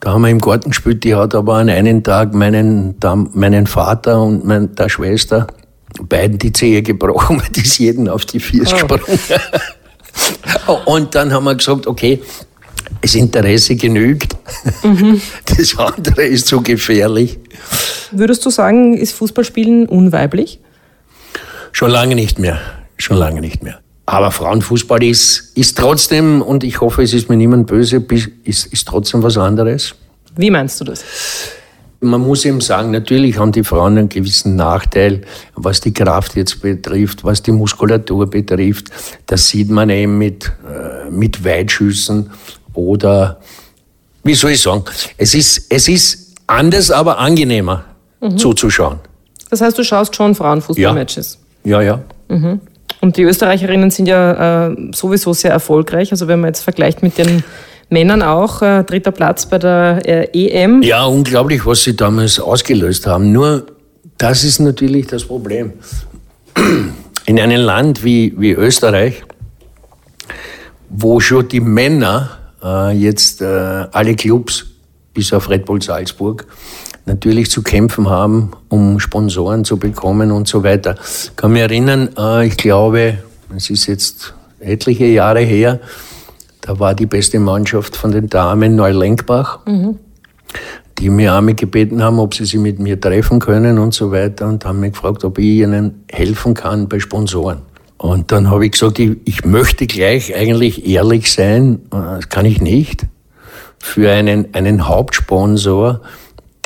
[0.00, 2.96] da haben wir im Garten gespielt, die hat aber an einem Tag meinen,
[3.32, 5.46] meinen Vater und meine der Schwester
[6.02, 8.70] beiden die Zehe gebrochen, weil die ist jeden auf die Vier oh.
[8.70, 9.18] gesprungen.
[10.84, 12.22] und dann haben wir gesagt, okay,
[13.02, 14.36] das Interesse genügt.
[14.82, 15.20] Mhm.
[15.56, 17.38] Das andere ist zu gefährlich.
[18.10, 20.60] Würdest du sagen, ist Fußballspielen unweiblich?
[21.72, 22.58] Schon lange nicht mehr.
[22.96, 23.80] Schon lange nicht mehr.
[24.06, 28.04] Aber Frauenfußball ist, ist trotzdem, und ich hoffe, es ist mir niemand böse,
[28.44, 29.94] ist, ist trotzdem was anderes.
[30.36, 31.04] Wie meinst du das?
[32.00, 35.22] Man muss eben sagen, natürlich haben die Frauen einen gewissen Nachteil,
[35.54, 38.88] was die Kraft jetzt betrifft, was die Muskulatur betrifft.
[39.26, 42.30] Das sieht man eben mit, äh, mit Weitschüssen
[42.74, 43.40] oder,
[44.22, 44.84] wie soll ich sagen,
[45.16, 47.84] es ist, es ist anders, aber angenehmer
[48.20, 48.38] mhm.
[48.38, 49.00] zuzuschauen.
[49.50, 51.38] Das heißt, du schaust schon Frauenfußballmatches?
[51.64, 52.00] Ja, ja.
[52.28, 52.36] ja.
[52.36, 52.60] Mhm.
[53.06, 56.10] Und die Österreicherinnen sind ja äh, sowieso sehr erfolgreich.
[56.10, 57.44] Also wenn man jetzt vergleicht mit den
[57.88, 60.82] Männern auch, äh, dritter Platz bei der äh, EM.
[60.82, 63.30] Ja, unglaublich, was sie damals ausgelöst haben.
[63.30, 63.66] Nur
[64.18, 65.74] das ist natürlich das Problem.
[67.26, 69.22] In einem Land wie, wie Österreich,
[70.90, 74.66] wo schon die Männer äh, jetzt äh, alle Clubs
[75.16, 76.46] bis auf Red Bull Salzburg
[77.06, 80.96] natürlich zu kämpfen haben, um Sponsoren zu bekommen und so weiter.
[81.00, 83.18] Ich kann mich erinnern, äh, ich glaube,
[83.56, 85.80] es ist jetzt etliche Jahre her,
[86.60, 89.98] da war die beste Mannschaft von den Damen Neulenkbach, mhm.
[90.98, 94.48] die mir einmal gebeten haben, ob sie sich mit mir treffen können und so weiter
[94.48, 97.62] und haben mich gefragt, ob ich ihnen helfen kann bei Sponsoren.
[97.98, 102.44] Und dann habe ich gesagt, ich, ich möchte gleich eigentlich ehrlich sein, äh, das kann
[102.44, 103.06] ich nicht.
[103.78, 106.00] Für einen, einen Hauptsponsor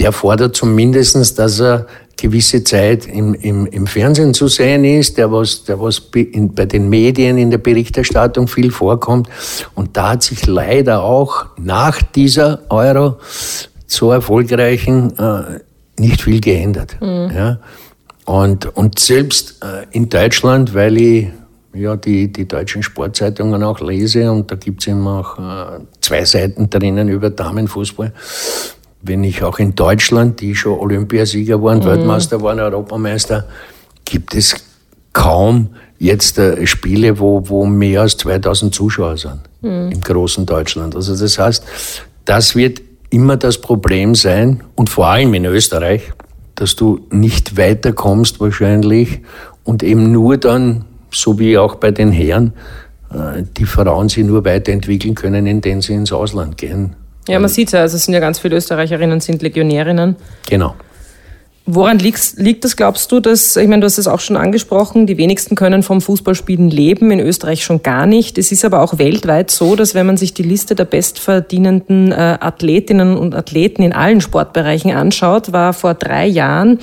[0.01, 5.31] der fordert zumindestens, dass er gewisse Zeit im, im, im Fernsehen zu sehen ist, der
[5.31, 9.29] was, der was in, bei den Medien in der Berichterstattung viel vorkommt.
[9.75, 13.17] Und da hat sich leider auch nach dieser Euro
[13.87, 15.61] so erfolgreichen äh,
[15.99, 16.97] nicht viel geändert.
[17.01, 17.31] Mhm.
[17.35, 17.59] Ja?
[18.25, 21.29] Und, und selbst äh, in Deutschland, weil ich
[21.75, 26.25] ja, die, die deutschen Sportzeitungen auch lese und da gibt es immer auch äh, zwei
[26.25, 28.13] Seiten drinnen über Damenfußball
[29.03, 31.85] wenn ich auch in Deutschland, die schon Olympiasieger waren, mhm.
[31.85, 33.47] Weltmeister waren, Europameister,
[34.05, 34.55] gibt es
[35.13, 39.91] kaum jetzt äh, Spiele, wo, wo mehr als 2000 Zuschauer sind mhm.
[39.93, 40.95] im großen Deutschland.
[40.95, 41.65] Also das heißt,
[42.25, 46.13] das wird immer das Problem sein und vor allem in Österreich,
[46.55, 49.21] dass du nicht weiterkommst wahrscheinlich
[49.65, 52.53] und eben nur dann, so wie auch bei den Herren,
[53.13, 56.97] äh, die Frauen sich nur weiterentwickeln können, indem sie ins Ausland gehen
[57.29, 60.17] ja, man sieht es ja, also es sind ja ganz viele Österreicherinnen, sind Legionärinnen.
[60.49, 60.75] Genau.
[61.67, 65.07] Woran liegt, liegt das, glaubst du, dass, ich meine, du hast es auch schon angesprochen,
[65.07, 68.39] die wenigsten können vom Fußballspielen leben, in Österreich schon gar nicht.
[68.39, 72.39] Es ist aber auch weltweit so, dass wenn man sich die Liste der bestverdienenden äh,
[72.41, 76.81] Athletinnen und Athleten in allen Sportbereichen anschaut, war vor drei Jahren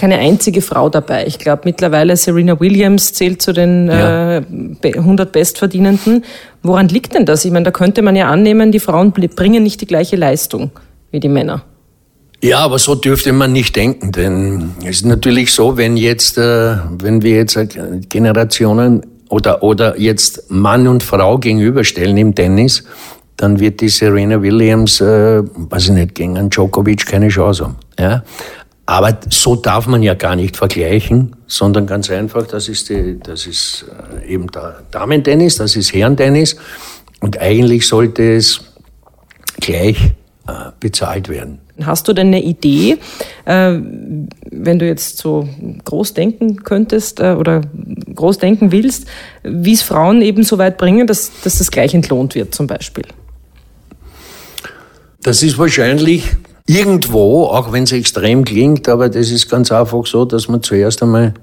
[0.00, 1.26] keine einzige Frau dabei.
[1.26, 4.38] Ich glaube, mittlerweile Serena Williams zählt zu den ja.
[4.38, 4.42] äh,
[4.82, 6.24] 100 Bestverdienenden.
[6.62, 7.44] Woran liegt denn das?
[7.44, 10.70] Ich meine, da könnte man ja annehmen, die Frauen bringen nicht die gleiche Leistung
[11.10, 11.64] wie die Männer.
[12.42, 16.76] Ja, aber so dürfte man nicht denken, denn es ist natürlich so, wenn jetzt, äh,
[16.98, 17.58] wenn wir jetzt
[18.08, 22.84] Generationen oder, oder jetzt Mann und Frau gegenüberstellen im Tennis,
[23.36, 27.76] dann wird die Serena Williams, äh, weiß ich nicht, gegen einen Djokovic keine Chance haben.
[27.98, 28.22] Ja?
[28.90, 33.46] Aber so darf man ja gar nicht vergleichen, sondern ganz einfach, das ist, die, das
[33.46, 33.84] ist
[34.24, 36.56] äh, eben der Damentennis, das ist Herrentennis
[37.20, 38.62] und eigentlich sollte es
[39.60, 39.96] gleich
[40.48, 41.60] äh, bezahlt werden.
[41.80, 42.98] Hast du denn eine Idee,
[43.44, 43.78] äh,
[44.50, 45.48] wenn du jetzt so
[45.84, 47.60] groß denken könntest oder
[48.12, 49.06] groß denken willst,
[49.44, 53.04] wie es Frauen eben so weit bringen, dass, dass das gleich entlohnt wird zum Beispiel?
[55.22, 56.24] Das ist wahrscheinlich
[56.70, 61.02] irgendwo, auch wenn es extrem klingt, aber das ist ganz einfach so, dass man zuerst
[61.02, 61.34] einmal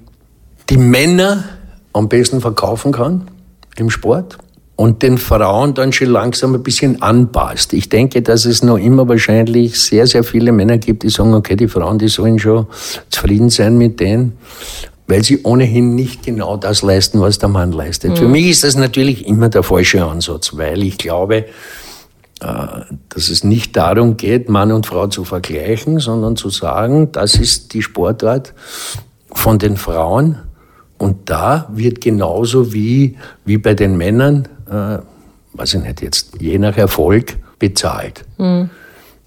[0.69, 1.43] die Männer
[1.91, 3.27] am besten verkaufen kann
[3.75, 4.37] im Sport
[4.77, 7.73] und den Frauen dann schon langsam ein bisschen anpasst.
[7.73, 11.57] Ich denke, dass es noch immer wahrscheinlich sehr, sehr viele Männer gibt, die sagen, okay,
[11.57, 12.67] die Frauen, die sollen schon
[13.09, 14.37] zufrieden sein mit denen,
[15.07, 18.11] weil sie ohnehin nicht genau das leisten, was der Mann leistet.
[18.11, 18.15] Mhm.
[18.15, 21.45] Für mich ist das natürlich immer der falsche Ansatz, weil ich glaube,
[22.39, 27.73] dass es nicht darum geht, Mann und Frau zu vergleichen, sondern zu sagen, das ist
[27.73, 28.53] die Sportart
[29.31, 30.37] von den Frauen
[30.97, 34.99] und da wird genauso wie, wie bei den Männern, äh,
[35.53, 38.23] weiß ich nicht jetzt, je nach Erfolg bezahlt.
[38.37, 38.69] Mhm.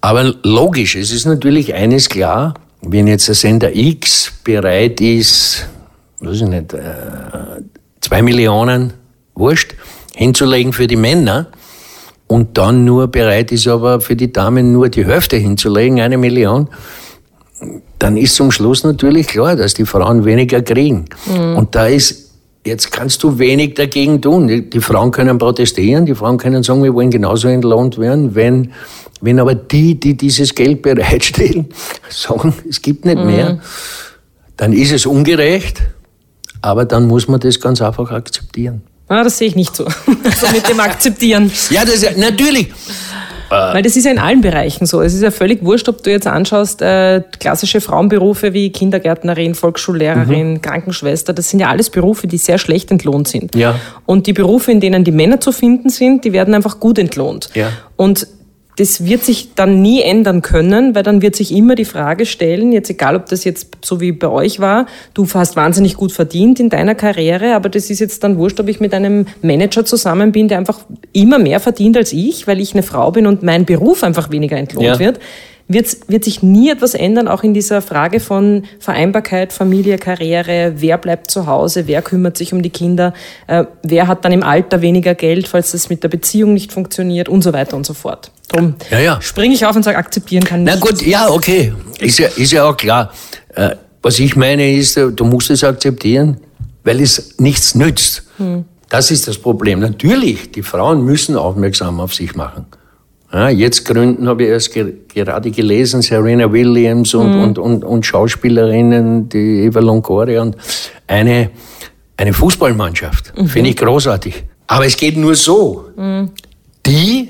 [0.01, 5.67] Aber logisch, es ist natürlich eines klar, wenn jetzt der Sender X bereit ist,
[6.19, 6.81] weiß ich nicht, äh,
[8.01, 8.93] zwei Millionen,
[9.35, 9.75] wurscht,
[10.15, 11.47] hinzulegen für die Männer,
[12.31, 16.69] und dann nur bereit ist, aber für die Damen nur die Hälfte hinzulegen, eine Million,
[17.99, 21.07] dann ist zum Schluss natürlich klar, dass die Frauen weniger kriegen.
[21.25, 21.57] Mhm.
[21.57, 22.31] Und da ist,
[22.65, 24.47] jetzt kannst du wenig dagegen tun.
[24.47, 28.71] Die, die, Frauen können protestieren, die Frauen können sagen, wir wollen genauso entlohnt werden, wenn,
[29.19, 31.67] wenn aber die, die dieses Geld bereitstellen,
[32.09, 33.25] sagen, es gibt nicht mhm.
[33.25, 33.59] mehr,
[34.55, 35.81] dann ist es ungerecht,
[36.61, 38.83] aber dann muss man das ganz einfach akzeptieren.
[39.11, 39.83] Ah, das sehe ich nicht so.
[40.39, 41.51] so mit dem Akzeptieren.
[41.69, 42.69] Ja, das ist, natürlich.
[43.49, 45.01] Weil das ist ja in allen Bereichen so.
[45.01, 50.53] Es ist ja völlig wurscht, ob du jetzt anschaust, äh, klassische Frauenberufe wie Kindergärtnerin, Volksschullehrerin,
[50.53, 50.61] mhm.
[50.61, 53.53] Krankenschwester, das sind ja alles Berufe, die sehr schlecht entlohnt sind.
[53.53, 53.75] Ja.
[54.05, 57.49] Und die Berufe, in denen die Männer zu finden sind, die werden einfach gut entlohnt.
[57.53, 57.73] Ja.
[57.97, 58.25] Und
[58.81, 62.71] das wird sich dann nie ändern können, weil dann wird sich immer die Frage stellen,
[62.71, 66.59] jetzt egal ob das jetzt so wie bei euch war, du hast wahnsinnig gut verdient
[66.59, 70.31] in deiner Karriere, aber das ist jetzt dann wurscht, ob ich mit einem Manager zusammen
[70.31, 70.79] bin, der einfach
[71.13, 74.57] immer mehr verdient als ich, weil ich eine Frau bin und mein Beruf einfach weniger
[74.57, 74.97] entlohnt ja.
[74.97, 75.19] wird
[75.73, 80.97] wird, wird sich nie etwas ändern, auch in dieser Frage von Vereinbarkeit, Familie, Karriere, wer
[80.97, 83.13] bleibt zu Hause, wer kümmert sich um die Kinder,
[83.47, 87.29] äh, wer hat dann im Alter weniger Geld, falls es mit der Beziehung nicht funktioniert
[87.29, 88.31] und so weiter und so fort.
[88.49, 89.21] Drum ja, ja.
[89.21, 90.73] springe ich auf und sage, akzeptieren kann nicht.
[90.73, 91.73] Na gut, ja, okay.
[91.99, 93.11] Ist ja, ist ja auch klar.
[93.55, 96.37] Äh, was ich meine ist, äh, du musst es akzeptieren,
[96.83, 98.23] weil es nichts nützt.
[98.37, 98.65] Hm.
[98.89, 99.79] Das ist das Problem.
[99.79, 102.65] Natürlich, die Frauen müssen aufmerksam auf sich machen.
[103.33, 107.43] Ja, jetzt gründen, habe ich erst ge gerade gelesen, Serena Williams und, mhm.
[107.43, 110.57] und, und, und Schauspielerinnen, die Eva Longoria und
[111.07, 111.49] eine,
[112.17, 113.33] eine Fußballmannschaft.
[113.37, 113.47] Mhm.
[113.47, 114.43] Finde ich großartig.
[114.67, 115.85] Aber es geht nur so.
[115.95, 116.31] Mhm.
[116.85, 117.29] Die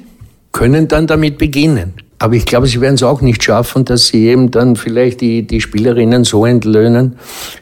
[0.52, 1.94] können dann damit beginnen.
[2.18, 5.46] Aber ich glaube, sie werden es auch nicht schaffen, dass sie eben dann vielleicht die,
[5.46, 7.18] die Spielerinnen so entlöhnen,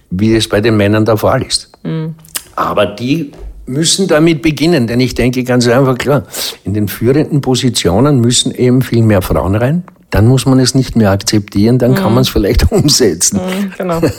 [0.10, 1.72] wie es bei den Männern der Fall ist.
[1.84, 2.16] Mhm.
[2.56, 3.32] Aber die
[3.70, 6.24] müssen damit beginnen, denn ich denke ganz einfach klar,
[6.66, 9.84] in den führenden Positionen müssen eben viel mehr Frauen rein.
[10.10, 11.96] Dann muss man es nicht mehr akzeptieren, dann mhm.
[11.96, 13.38] kann man es vielleicht umsetzen.
[13.40, 14.02] Mhm, genau.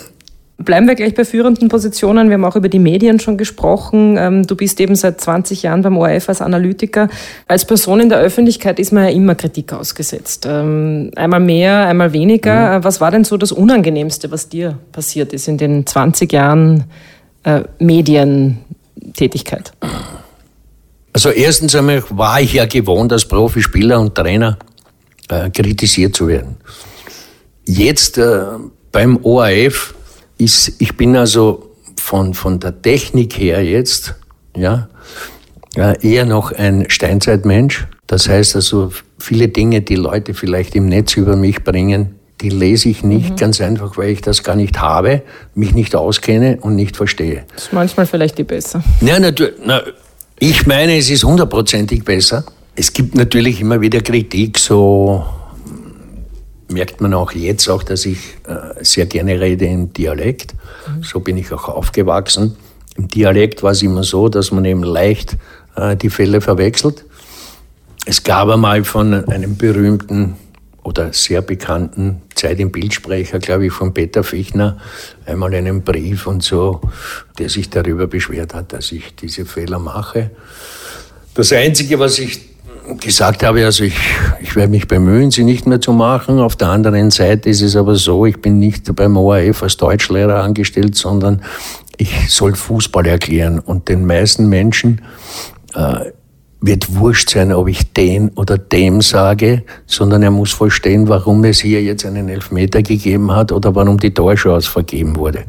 [0.62, 2.28] Bleiben wir gleich bei führenden Positionen.
[2.28, 4.16] Wir haben auch über die Medien schon gesprochen.
[4.18, 7.08] Ähm, du bist eben seit 20 Jahren beim ORF als Analytiker.
[7.48, 10.46] Als Person in der Öffentlichkeit ist man ja immer Kritik ausgesetzt.
[10.46, 12.78] Ähm, einmal mehr, einmal weniger.
[12.78, 12.84] Mhm.
[12.84, 16.84] Was war denn so das Unangenehmste, was dir passiert ist in den 20 Jahren
[17.44, 18.58] äh, Medien?
[19.14, 19.72] Tätigkeit?
[21.12, 24.58] Also erstens einmal war ich ja gewohnt, als Profispieler und Trainer
[25.28, 26.56] äh, kritisiert zu werden.
[27.66, 28.42] Jetzt äh,
[28.92, 29.94] beim ORF
[30.38, 34.14] ist, ich bin also von, von der Technik her jetzt,
[34.56, 34.88] ja,
[35.76, 37.86] äh, eher noch ein Steinzeitmensch.
[38.06, 42.88] Das heißt also, viele Dinge, die Leute vielleicht im Netz über mich bringen, die lese
[42.88, 43.36] ich nicht, mhm.
[43.36, 45.22] ganz einfach, weil ich das gar nicht habe,
[45.54, 47.44] mich nicht auskenne und nicht verstehe.
[47.54, 48.82] Das ist manchmal vielleicht die besser.
[49.00, 49.54] Ja, natürlich.
[49.64, 49.82] Na,
[50.38, 52.44] ich meine, es ist hundertprozentig besser.
[52.74, 55.24] Es gibt natürlich immer wieder Kritik, so
[56.68, 60.54] merkt man auch jetzt auch, dass ich äh, sehr gerne rede im Dialekt.
[60.86, 61.02] Mhm.
[61.02, 62.56] So bin ich auch aufgewachsen.
[62.96, 65.36] Im Dialekt war es immer so, dass man eben leicht
[65.76, 67.04] äh, die Fälle verwechselt.
[68.06, 70.36] Es gab einmal von einem berühmten
[70.82, 74.78] oder sehr bekannten Zeit im Bildsprecher, glaube ich, von Peter Fichtner,
[75.26, 76.80] einmal einen Brief und so,
[77.38, 80.30] der sich darüber beschwert hat, dass ich diese Fehler mache.
[81.34, 82.40] Das Einzige, was ich
[82.98, 83.94] gesagt habe, also ich,
[84.40, 86.38] ich werde mich bemühen, sie nicht mehr zu machen.
[86.38, 90.42] Auf der anderen Seite ist es aber so, ich bin nicht beim ORF als Deutschlehrer
[90.42, 91.42] angestellt, sondern
[91.98, 93.58] ich soll Fußball erklären.
[93.58, 95.02] Und den meisten Menschen
[95.74, 96.10] äh,
[96.60, 101.60] wird wurscht sein, ob ich den oder dem sage, sondern er muss verstehen, warum es
[101.60, 105.44] hier jetzt einen Elfmeter gegeben hat oder warum die Torchance vergeben wurde.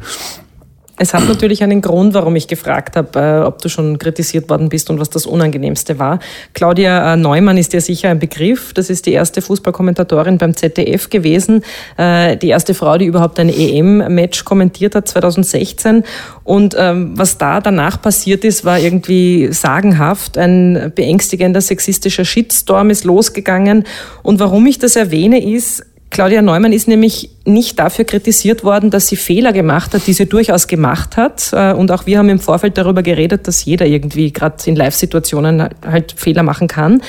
[1.02, 4.70] Es hat natürlich einen Grund, warum ich gefragt habe, äh, ob du schon kritisiert worden
[4.70, 6.20] bist und was das Unangenehmste war.
[6.54, 8.72] Claudia äh, Neumann ist dir sicher ein Begriff.
[8.76, 11.64] Das ist die erste Fußballkommentatorin beim ZDF gewesen.
[11.98, 16.04] Äh, die erste Frau, die überhaupt ein EM-Match kommentiert hat 2016.
[16.44, 20.38] Und ähm, was da danach passiert ist, war irgendwie sagenhaft.
[20.38, 23.86] Ein beängstigender sexistischer Shitstorm ist losgegangen.
[24.22, 29.08] Und warum ich das erwähne, ist, Claudia Neumann ist nämlich nicht dafür kritisiert worden, dass
[29.08, 31.52] sie Fehler gemacht hat, die sie durchaus gemacht hat.
[31.54, 35.69] Äh, und auch wir haben im Vorfeld darüber geredet, dass jeder irgendwie gerade in Live-Situationen
[35.86, 37.02] halt Fehler machen kann.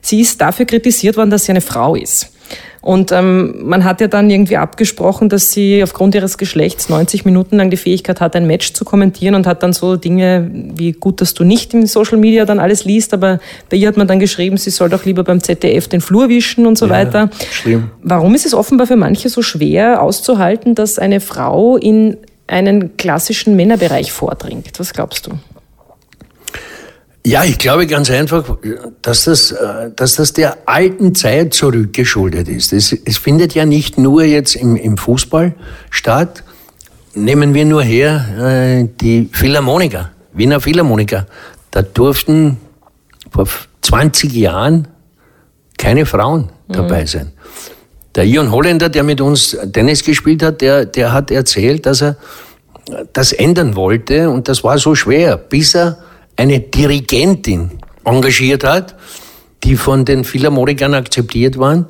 [0.00, 2.32] Sie ist dafür kritisiert worden, dass sie eine Frau ist.
[2.86, 7.56] Und ähm, man hat ja dann irgendwie abgesprochen, dass sie aufgrund ihres Geschlechts 90 Minuten
[7.56, 11.20] lang die Fähigkeit hat, ein Match zu kommentieren und hat dann so Dinge wie gut,
[11.20, 14.20] dass du nicht im Social Media dann alles liest, aber bei ihr hat man dann
[14.20, 17.28] geschrieben, sie soll doch lieber beim ZDF den Flur wischen und so ja, weiter.
[17.50, 17.90] Schlimm.
[18.04, 23.56] Warum ist es offenbar für manche so schwer auszuhalten, dass eine Frau in einen klassischen
[23.56, 24.78] Männerbereich vordringt?
[24.78, 25.32] Was glaubst du?
[27.26, 28.44] Ja, ich glaube ganz einfach,
[29.02, 32.72] dass das, äh, dass das der alten Zeit zurückgeschuldet ist.
[32.72, 35.52] Es, es findet ja nicht nur jetzt im, im Fußball
[35.90, 36.44] statt.
[37.14, 41.26] Nehmen wir nur her äh, die Philharmoniker, Wiener Philharmoniker.
[41.72, 42.58] Da durften
[43.32, 43.48] vor
[43.82, 44.86] 20 Jahren
[45.78, 46.72] keine Frauen mhm.
[46.74, 47.32] dabei sein.
[48.14, 52.18] Der Ion Holländer, der mit uns Tennis gespielt hat, der, der hat erzählt, dass er
[53.12, 55.98] das ändern wollte und das war so schwer, bis er
[56.36, 57.70] eine Dirigentin
[58.04, 58.94] engagiert hat,
[59.64, 61.86] die von den Philharmonikern akzeptiert waren.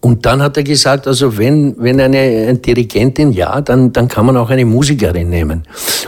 [0.00, 4.36] Und dann hat er gesagt, also wenn, wenn eine, Dirigentin ja, dann, dann kann man
[4.38, 5.64] auch eine Musikerin nehmen.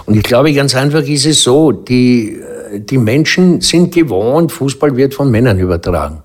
[0.07, 2.39] Und ich glaube, ganz einfach ist es so, die,
[2.79, 6.23] die Menschen sind gewohnt, Fußball wird von Männern übertragen.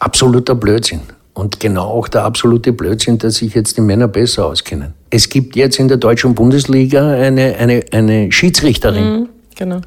[0.00, 1.02] Absoluter Blödsinn.
[1.32, 4.94] Und genau auch der absolute Blödsinn, dass sich jetzt die Männer besser auskennen.
[5.10, 9.04] Es gibt jetzt in der deutschen Bundesliga eine, eine, eine Schiedsrichterin.
[9.04, 9.80] Mhm, genau.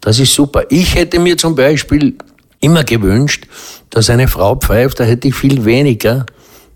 [0.00, 0.64] Das ist super.
[0.70, 2.16] Ich hätte mir zum Beispiel
[2.60, 3.46] immer gewünscht,
[3.90, 6.26] dass eine Frau pfeift, da hätte ich viel weniger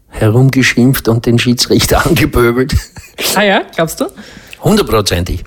[0.08, 2.74] herumgeschimpft und den Schiedsrichter angepöbelt.
[3.35, 4.06] Ah ja, glaubst du?
[4.62, 5.44] Hundertprozentig.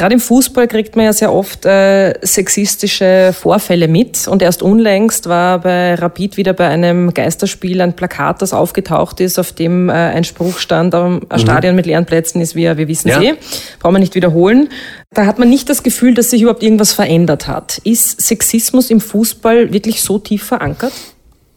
[0.00, 4.28] Gerade im Fußball kriegt man ja sehr oft äh, sexistische Vorfälle mit.
[4.28, 9.38] Und erst unlängst war bei Rapid wieder bei einem Geisterspiel ein Plakat, das aufgetaucht ist,
[9.38, 11.38] auf dem äh, ein Spruch stand, ein mhm.
[11.38, 13.20] Stadion mit leeren Plätzen ist, wie wir wissen ja.
[13.20, 13.34] eh.
[13.78, 14.70] Brauchen wir nicht wiederholen.
[15.10, 17.76] Da hat man nicht das Gefühl, dass sich überhaupt irgendwas verändert hat.
[17.84, 20.94] Ist Sexismus im Fußball wirklich so tief verankert?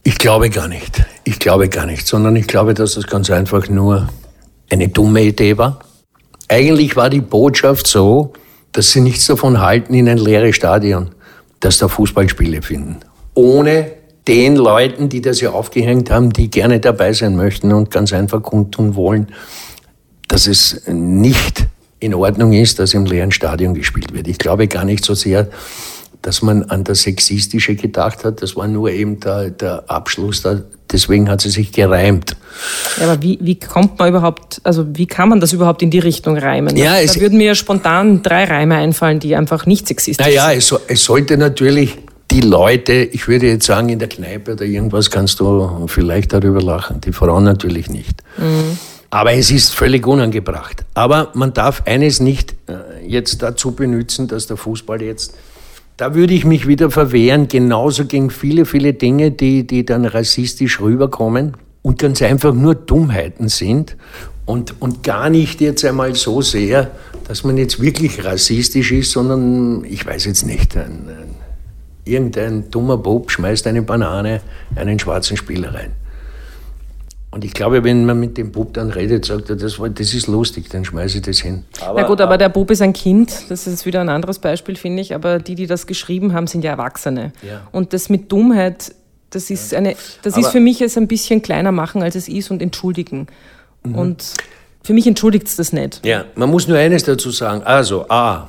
[0.02, 1.02] Ich glaube gar nicht.
[1.24, 4.10] Ich glaube gar nicht, sondern ich glaube, dass das ganz einfach nur
[4.68, 5.78] eine dumme Idee war
[6.48, 8.32] eigentlich war die Botschaft so,
[8.72, 11.10] dass sie nichts davon halten, in ein leeres Stadion,
[11.60, 13.00] dass da Fußballspiele finden.
[13.34, 13.92] Ohne
[14.26, 18.42] den Leuten, die das ja aufgehängt haben, die gerne dabei sein möchten und ganz einfach
[18.42, 19.28] kundtun wollen,
[20.28, 21.66] dass es nicht
[22.00, 24.28] in Ordnung ist, dass im leeren Stadion gespielt wird.
[24.28, 25.48] Ich glaube gar nicht so sehr,
[26.24, 28.40] dass man an das Sexistische gedacht hat.
[28.40, 30.40] Das war nur eben der, der Abschluss.
[30.40, 32.34] Da, deswegen hat sie sich gereimt.
[32.98, 35.98] Ja, aber wie, wie kommt man überhaupt, also wie kann man das überhaupt in die
[35.98, 36.76] Richtung reimen?
[36.78, 40.70] Ja, da würden mir spontan drei Reime einfallen, die einfach nicht sexistisch naja, sind.
[40.72, 41.98] Naja, es, es sollte natürlich
[42.30, 46.62] die Leute, ich würde jetzt sagen, in der Kneipe oder irgendwas kannst du vielleicht darüber
[46.62, 47.02] lachen.
[47.02, 48.22] Die Frauen natürlich nicht.
[48.38, 48.78] Mhm.
[49.10, 50.84] Aber es ist völlig unangebracht.
[50.94, 55.34] Aber man darf eines nicht äh, jetzt dazu benutzen, dass der Fußball jetzt
[55.96, 60.80] da würde ich mich wieder verwehren, genauso gegen viele, viele Dinge, die, die dann rassistisch
[60.80, 63.96] rüberkommen und ganz einfach nur Dummheiten sind
[64.44, 66.90] und, und gar nicht jetzt einmal so sehr,
[67.28, 71.34] dass man jetzt wirklich rassistisch ist, sondern ich weiß jetzt nicht, ein, ein,
[72.04, 74.40] irgendein dummer Bob schmeißt eine Banane
[74.74, 75.92] einen schwarzen Spieler rein.
[77.34, 80.28] Und ich glaube, wenn man mit dem Bub dann redet, sagt er, das, das ist
[80.28, 81.64] lustig, dann schmeiße ich das hin.
[81.80, 84.76] Aber, Na gut, aber der Bub ist ein Kind, das ist wieder ein anderes Beispiel,
[84.76, 87.32] finde ich, aber die, die das geschrieben haben, sind ja Erwachsene.
[87.42, 87.66] Ja.
[87.72, 88.94] Und das mit Dummheit,
[89.30, 89.78] das ist, ja.
[89.78, 93.26] eine, das ist für mich jetzt ein bisschen kleiner machen, als es ist und entschuldigen.
[93.82, 93.94] Mhm.
[93.96, 94.34] Und
[94.84, 96.06] für mich entschuldigt es das nicht.
[96.06, 97.64] Ja, man muss nur eines dazu sagen.
[97.64, 98.48] Also, A,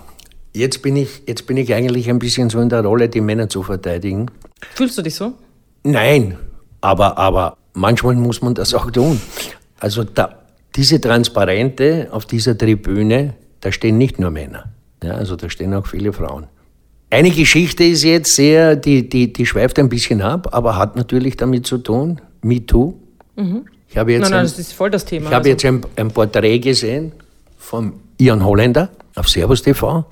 [0.53, 3.49] jetzt bin ich, jetzt bin ich eigentlich ein bisschen so in der Rolle, die Männer
[3.49, 4.29] zu verteidigen.
[4.75, 5.33] Fühlst du dich so?
[5.81, 6.37] Nein,
[6.81, 9.21] aber, aber manchmal muss man das auch tun.
[9.79, 10.39] Also da,
[10.75, 14.65] diese Transparente auf dieser Tribüne, da stehen nicht nur Männer.
[15.03, 16.47] Ja, also da stehen auch viele Frauen.
[17.11, 21.37] Eine Geschichte ist jetzt sehr, die, die, die schweift ein bisschen ab, aber hat natürlich
[21.37, 22.95] damit zu tun, MeToo.
[23.35, 23.65] Mhm.
[23.87, 25.27] Ich habe jetzt, nein, nein, ein, das ist voll das Thema.
[25.27, 25.49] Ich habe also.
[25.49, 27.11] jetzt ein, ein Porträt gesehen
[27.57, 30.05] von Ian Holländer auf Servus TV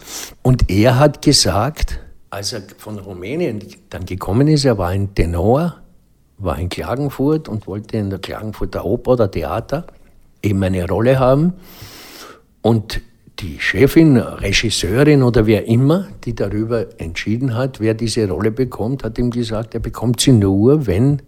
[0.44, 2.00] und er hat gesagt,
[2.30, 3.60] als er von Rumänien
[3.90, 5.83] dann gekommen ist, er war ein Tenor
[6.44, 9.86] war in Klagenfurt und wollte in der Klagenfurter Oper oder Theater
[10.42, 11.54] eben eine Rolle haben.
[12.62, 13.02] Und
[13.40, 19.18] die Chefin, Regisseurin oder wer immer, die darüber entschieden hat, wer diese Rolle bekommt, hat
[19.18, 21.22] ihm gesagt, er bekommt sie nur, wenn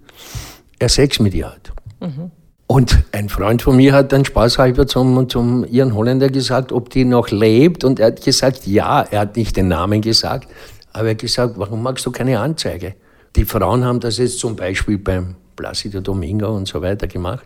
[0.79, 1.71] er Sex mit ihr hat.
[1.99, 2.31] Mhm.
[2.67, 7.05] Und ein Freund von mir hat dann spaßhalber zum, zum ihren Holländer gesagt, ob die
[7.05, 7.83] noch lebt.
[7.83, 10.49] Und er hat gesagt, ja, er hat nicht den Namen gesagt,
[10.91, 12.95] aber er hat gesagt, warum magst du keine Anzeige?
[13.35, 17.45] Die Frauen haben das jetzt zum Beispiel beim Placido Domingo und so weiter gemacht.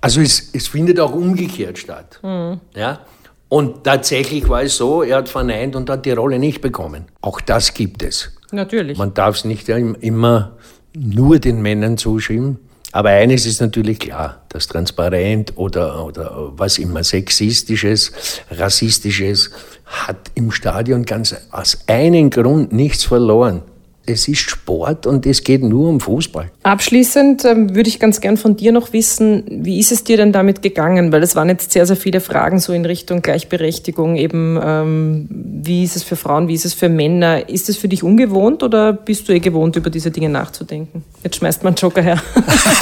[0.00, 2.20] Also es, es findet auch umgekehrt statt.
[2.22, 2.60] Mhm.
[2.74, 3.00] Ja?
[3.48, 7.06] Und tatsächlich war es so, er hat verneint und hat die Rolle nicht bekommen.
[7.20, 8.32] Auch das gibt es.
[8.52, 8.96] Natürlich.
[8.96, 10.52] Man darf es nicht immer
[10.94, 12.58] nur den Männern zuschieben.
[12.92, 18.12] Aber eines ist natürlich klar, das Transparent oder, oder was immer Sexistisches,
[18.50, 19.50] Rassistisches
[19.84, 23.62] hat im Stadion ganz aus einem Grund nichts verloren
[24.06, 26.50] es ist Sport und es geht nur um Fußball.
[26.62, 30.32] Abschließend ähm, würde ich ganz gern von dir noch wissen, wie ist es dir denn
[30.32, 31.12] damit gegangen?
[31.12, 35.84] Weil es waren jetzt sehr, sehr viele Fragen so in Richtung Gleichberechtigung, eben ähm, wie
[35.84, 37.48] ist es für Frauen, wie ist es für Männer?
[37.48, 41.04] Ist es für dich ungewohnt oder bist du eh gewohnt, über diese Dinge nachzudenken?
[41.22, 42.22] Jetzt schmeißt man Joker her.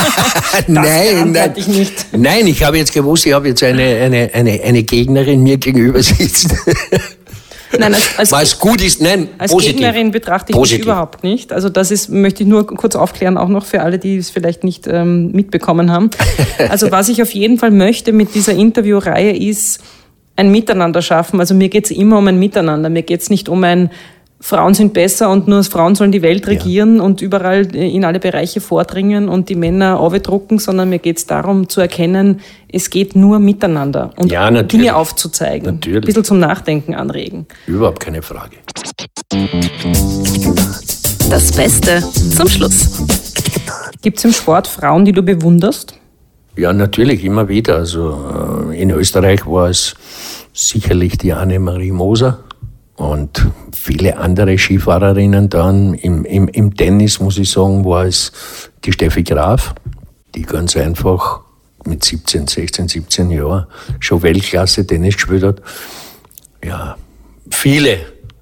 [0.66, 2.06] nein, nein, ich nicht.
[2.16, 6.02] nein, ich habe jetzt gewusst, ich habe jetzt eine, eine, eine, eine Gegnerin mir gegenüber
[6.02, 6.56] sitzen.
[7.76, 9.76] Nein, als, als, Was gut ist, nein, als positiv.
[9.76, 10.78] Gegnerin betrachte ich positiv.
[10.78, 11.52] mich überhaupt nicht.
[11.52, 14.64] Also das ist, möchte ich nur kurz aufklären, auch noch für alle, die es vielleicht
[14.64, 16.10] nicht ähm, mitbekommen haben.
[16.68, 19.80] Also was ich auf jeden Fall möchte mit dieser Interviewreihe ist
[20.36, 21.40] ein Miteinander schaffen.
[21.40, 22.88] Also mir geht es immer um ein Miteinander.
[22.90, 23.90] Mir geht es nicht um ein
[24.40, 27.02] Frauen sind besser und nur Frauen sollen die Welt regieren ja.
[27.02, 31.68] und überall in alle Bereiche vordringen und die Männer drucken, sondern mir geht es darum
[31.68, 35.74] zu erkennen, es geht nur miteinander und ja, Dinge aufzuzeigen.
[35.74, 36.02] Natürlich.
[36.02, 37.46] Ein bisschen zum Nachdenken anregen.
[37.66, 38.56] Überhaupt keine Frage.
[41.28, 42.02] Das Beste
[42.36, 43.02] zum Schluss.
[44.02, 45.94] Gibt es im Sport Frauen, die du bewunderst?
[46.56, 47.76] Ja, natürlich, immer wieder.
[47.76, 49.94] Also äh, in Österreich war es
[50.52, 52.44] sicherlich die Annemarie Moser
[52.98, 55.94] und viele andere Skifahrerinnen dann.
[55.94, 58.32] Im, im, Im Tennis, muss ich sagen, war es
[58.84, 59.74] die Steffi Graf,
[60.34, 61.40] die ganz einfach
[61.86, 63.66] mit 17, 16, 17 Jahren
[64.00, 65.62] schon Weltklasse Tennis gespielt hat.
[66.62, 66.96] Ja,
[67.50, 67.98] viele,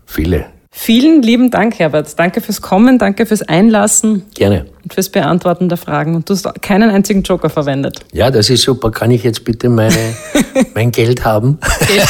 [0.06, 0.46] viele.
[0.78, 2.16] Vielen lieben Dank, Herbert.
[2.18, 4.26] Danke fürs Kommen, danke fürs Einlassen.
[4.34, 4.66] Gerne.
[4.82, 6.14] Und fürs Beantworten der Fragen.
[6.14, 8.00] Und du hast keinen einzigen Joker verwendet.
[8.12, 8.90] Ja, das ist super.
[8.90, 9.96] Kann ich jetzt bitte meine,
[10.74, 11.58] mein Geld haben?
[11.88, 12.06] Geld,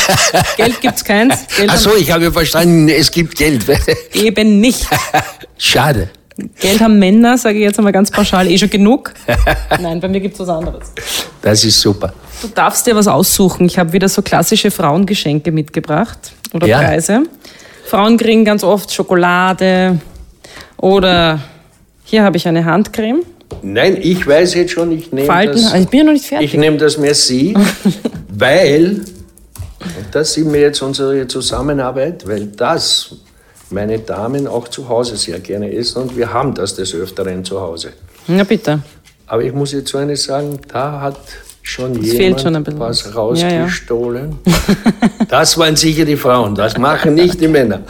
[0.57, 1.47] Geld gibt es keins.
[1.57, 3.65] Geld Ach so, ich habe verstanden, es gibt Geld.
[4.13, 4.85] Eben nicht.
[5.57, 6.11] Schade.
[6.61, 9.15] Geld haben Männer, sage ich jetzt einmal ganz pauschal, eh schon genug.
[9.81, 10.93] Nein, bei mir gibt es was anderes.
[11.41, 12.13] Das ist super.
[12.43, 13.67] Du darfst dir was aussuchen.
[13.67, 16.79] Ich habe wieder so klassische Frauengeschenke mitgebracht oder ja.
[16.79, 17.23] Preise.
[17.87, 20.01] Frauen kriegen ganz oft Schokolade
[20.77, 21.41] oder
[22.05, 23.23] hier habe ich eine Handcreme.
[23.63, 25.73] Nein, ich weiß jetzt schon, ich nehme Falten, das.
[25.73, 26.53] Also ich bin ja noch nicht fertig.
[26.53, 27.55] Ich nehme das Merci,
[28.29, 29.05] weil,
[29.81, 33.15] und das sieht mir jetzt unsere Zusammenarbeit, weil das
[33.71, 37.61] meine Damen auch zu Hause sehr gerne essen und wir haben das des Öfteren zu
[37.61, 37.93] Hause.
[38.27, 38.81] Na bitte.
[39.29, 41.19] Aber ich muss jetzt so eines sagen, da hat
[41.67, 44.39] schon das jemand schon was rausgestohlen.
[44.45, 45.09] Ja, ja.
[45.29, 47.81] Das waren sicher die Frauen, das machen nicht die Männer.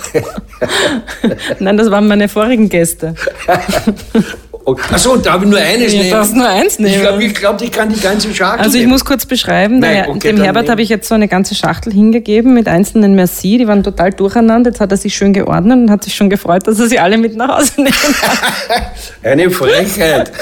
[1.59, 3.15] Nein, das waren meine vorigen Gäste.
[4.91, 6.11] Achso, darf ich nur eines ja, nehmen?
[6.11, 6.95] darfst nur eins nehmen.
[6.95, 8.93] Ich glaube, ich, glaub, ich kann die ganze Schachtel Also ich nehmen.
[8.93, 12.55] muss kurz beschreiben, Nein, okay, dem Herbert habe ich jetzt so eine ganze Schachtel hingegeben
[12.55, 14.71] mit einzelnen Merci, die waren total durcheinander.
[14.71, 17.17] Jetzt hat er sich schön geordnet und hat sich schon gefreut, dass er sie alle
[17.17, 18.83] mit nach Hause nehmen kann.
[19.23, 20.33] eine Frechheit.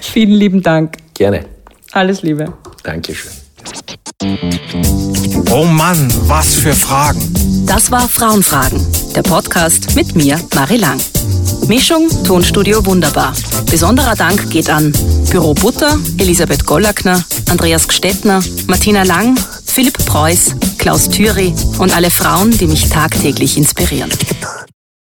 [0.00, 0.94] Vielen lieben Dank.
[1.12, 1.57] Gerne.
[1.92, 2.52] Alles Liebe.
[2.82, 3.32] Dankeschön.
[5.50, 7.20] Oh Mann, was für Fragen.
[7.66, 8.84] Das war Frauenfragen,
[9.14, 11.00] der Podcast mit mir, Marie Lang.
[11.66, 13.34] Mischung Tonstudio Wunderbar.
[13.70, 14.92] Besonderer Dank geht an
[15.30, 22.50] Büro Butter, Elisabeth Gollackner, Andreas Gstettner, Martina Lang, Philipp Preuß, Klaus Thüry und alle Frauen,
[22.50, 24.10] die mich tagtäglich inspirieren.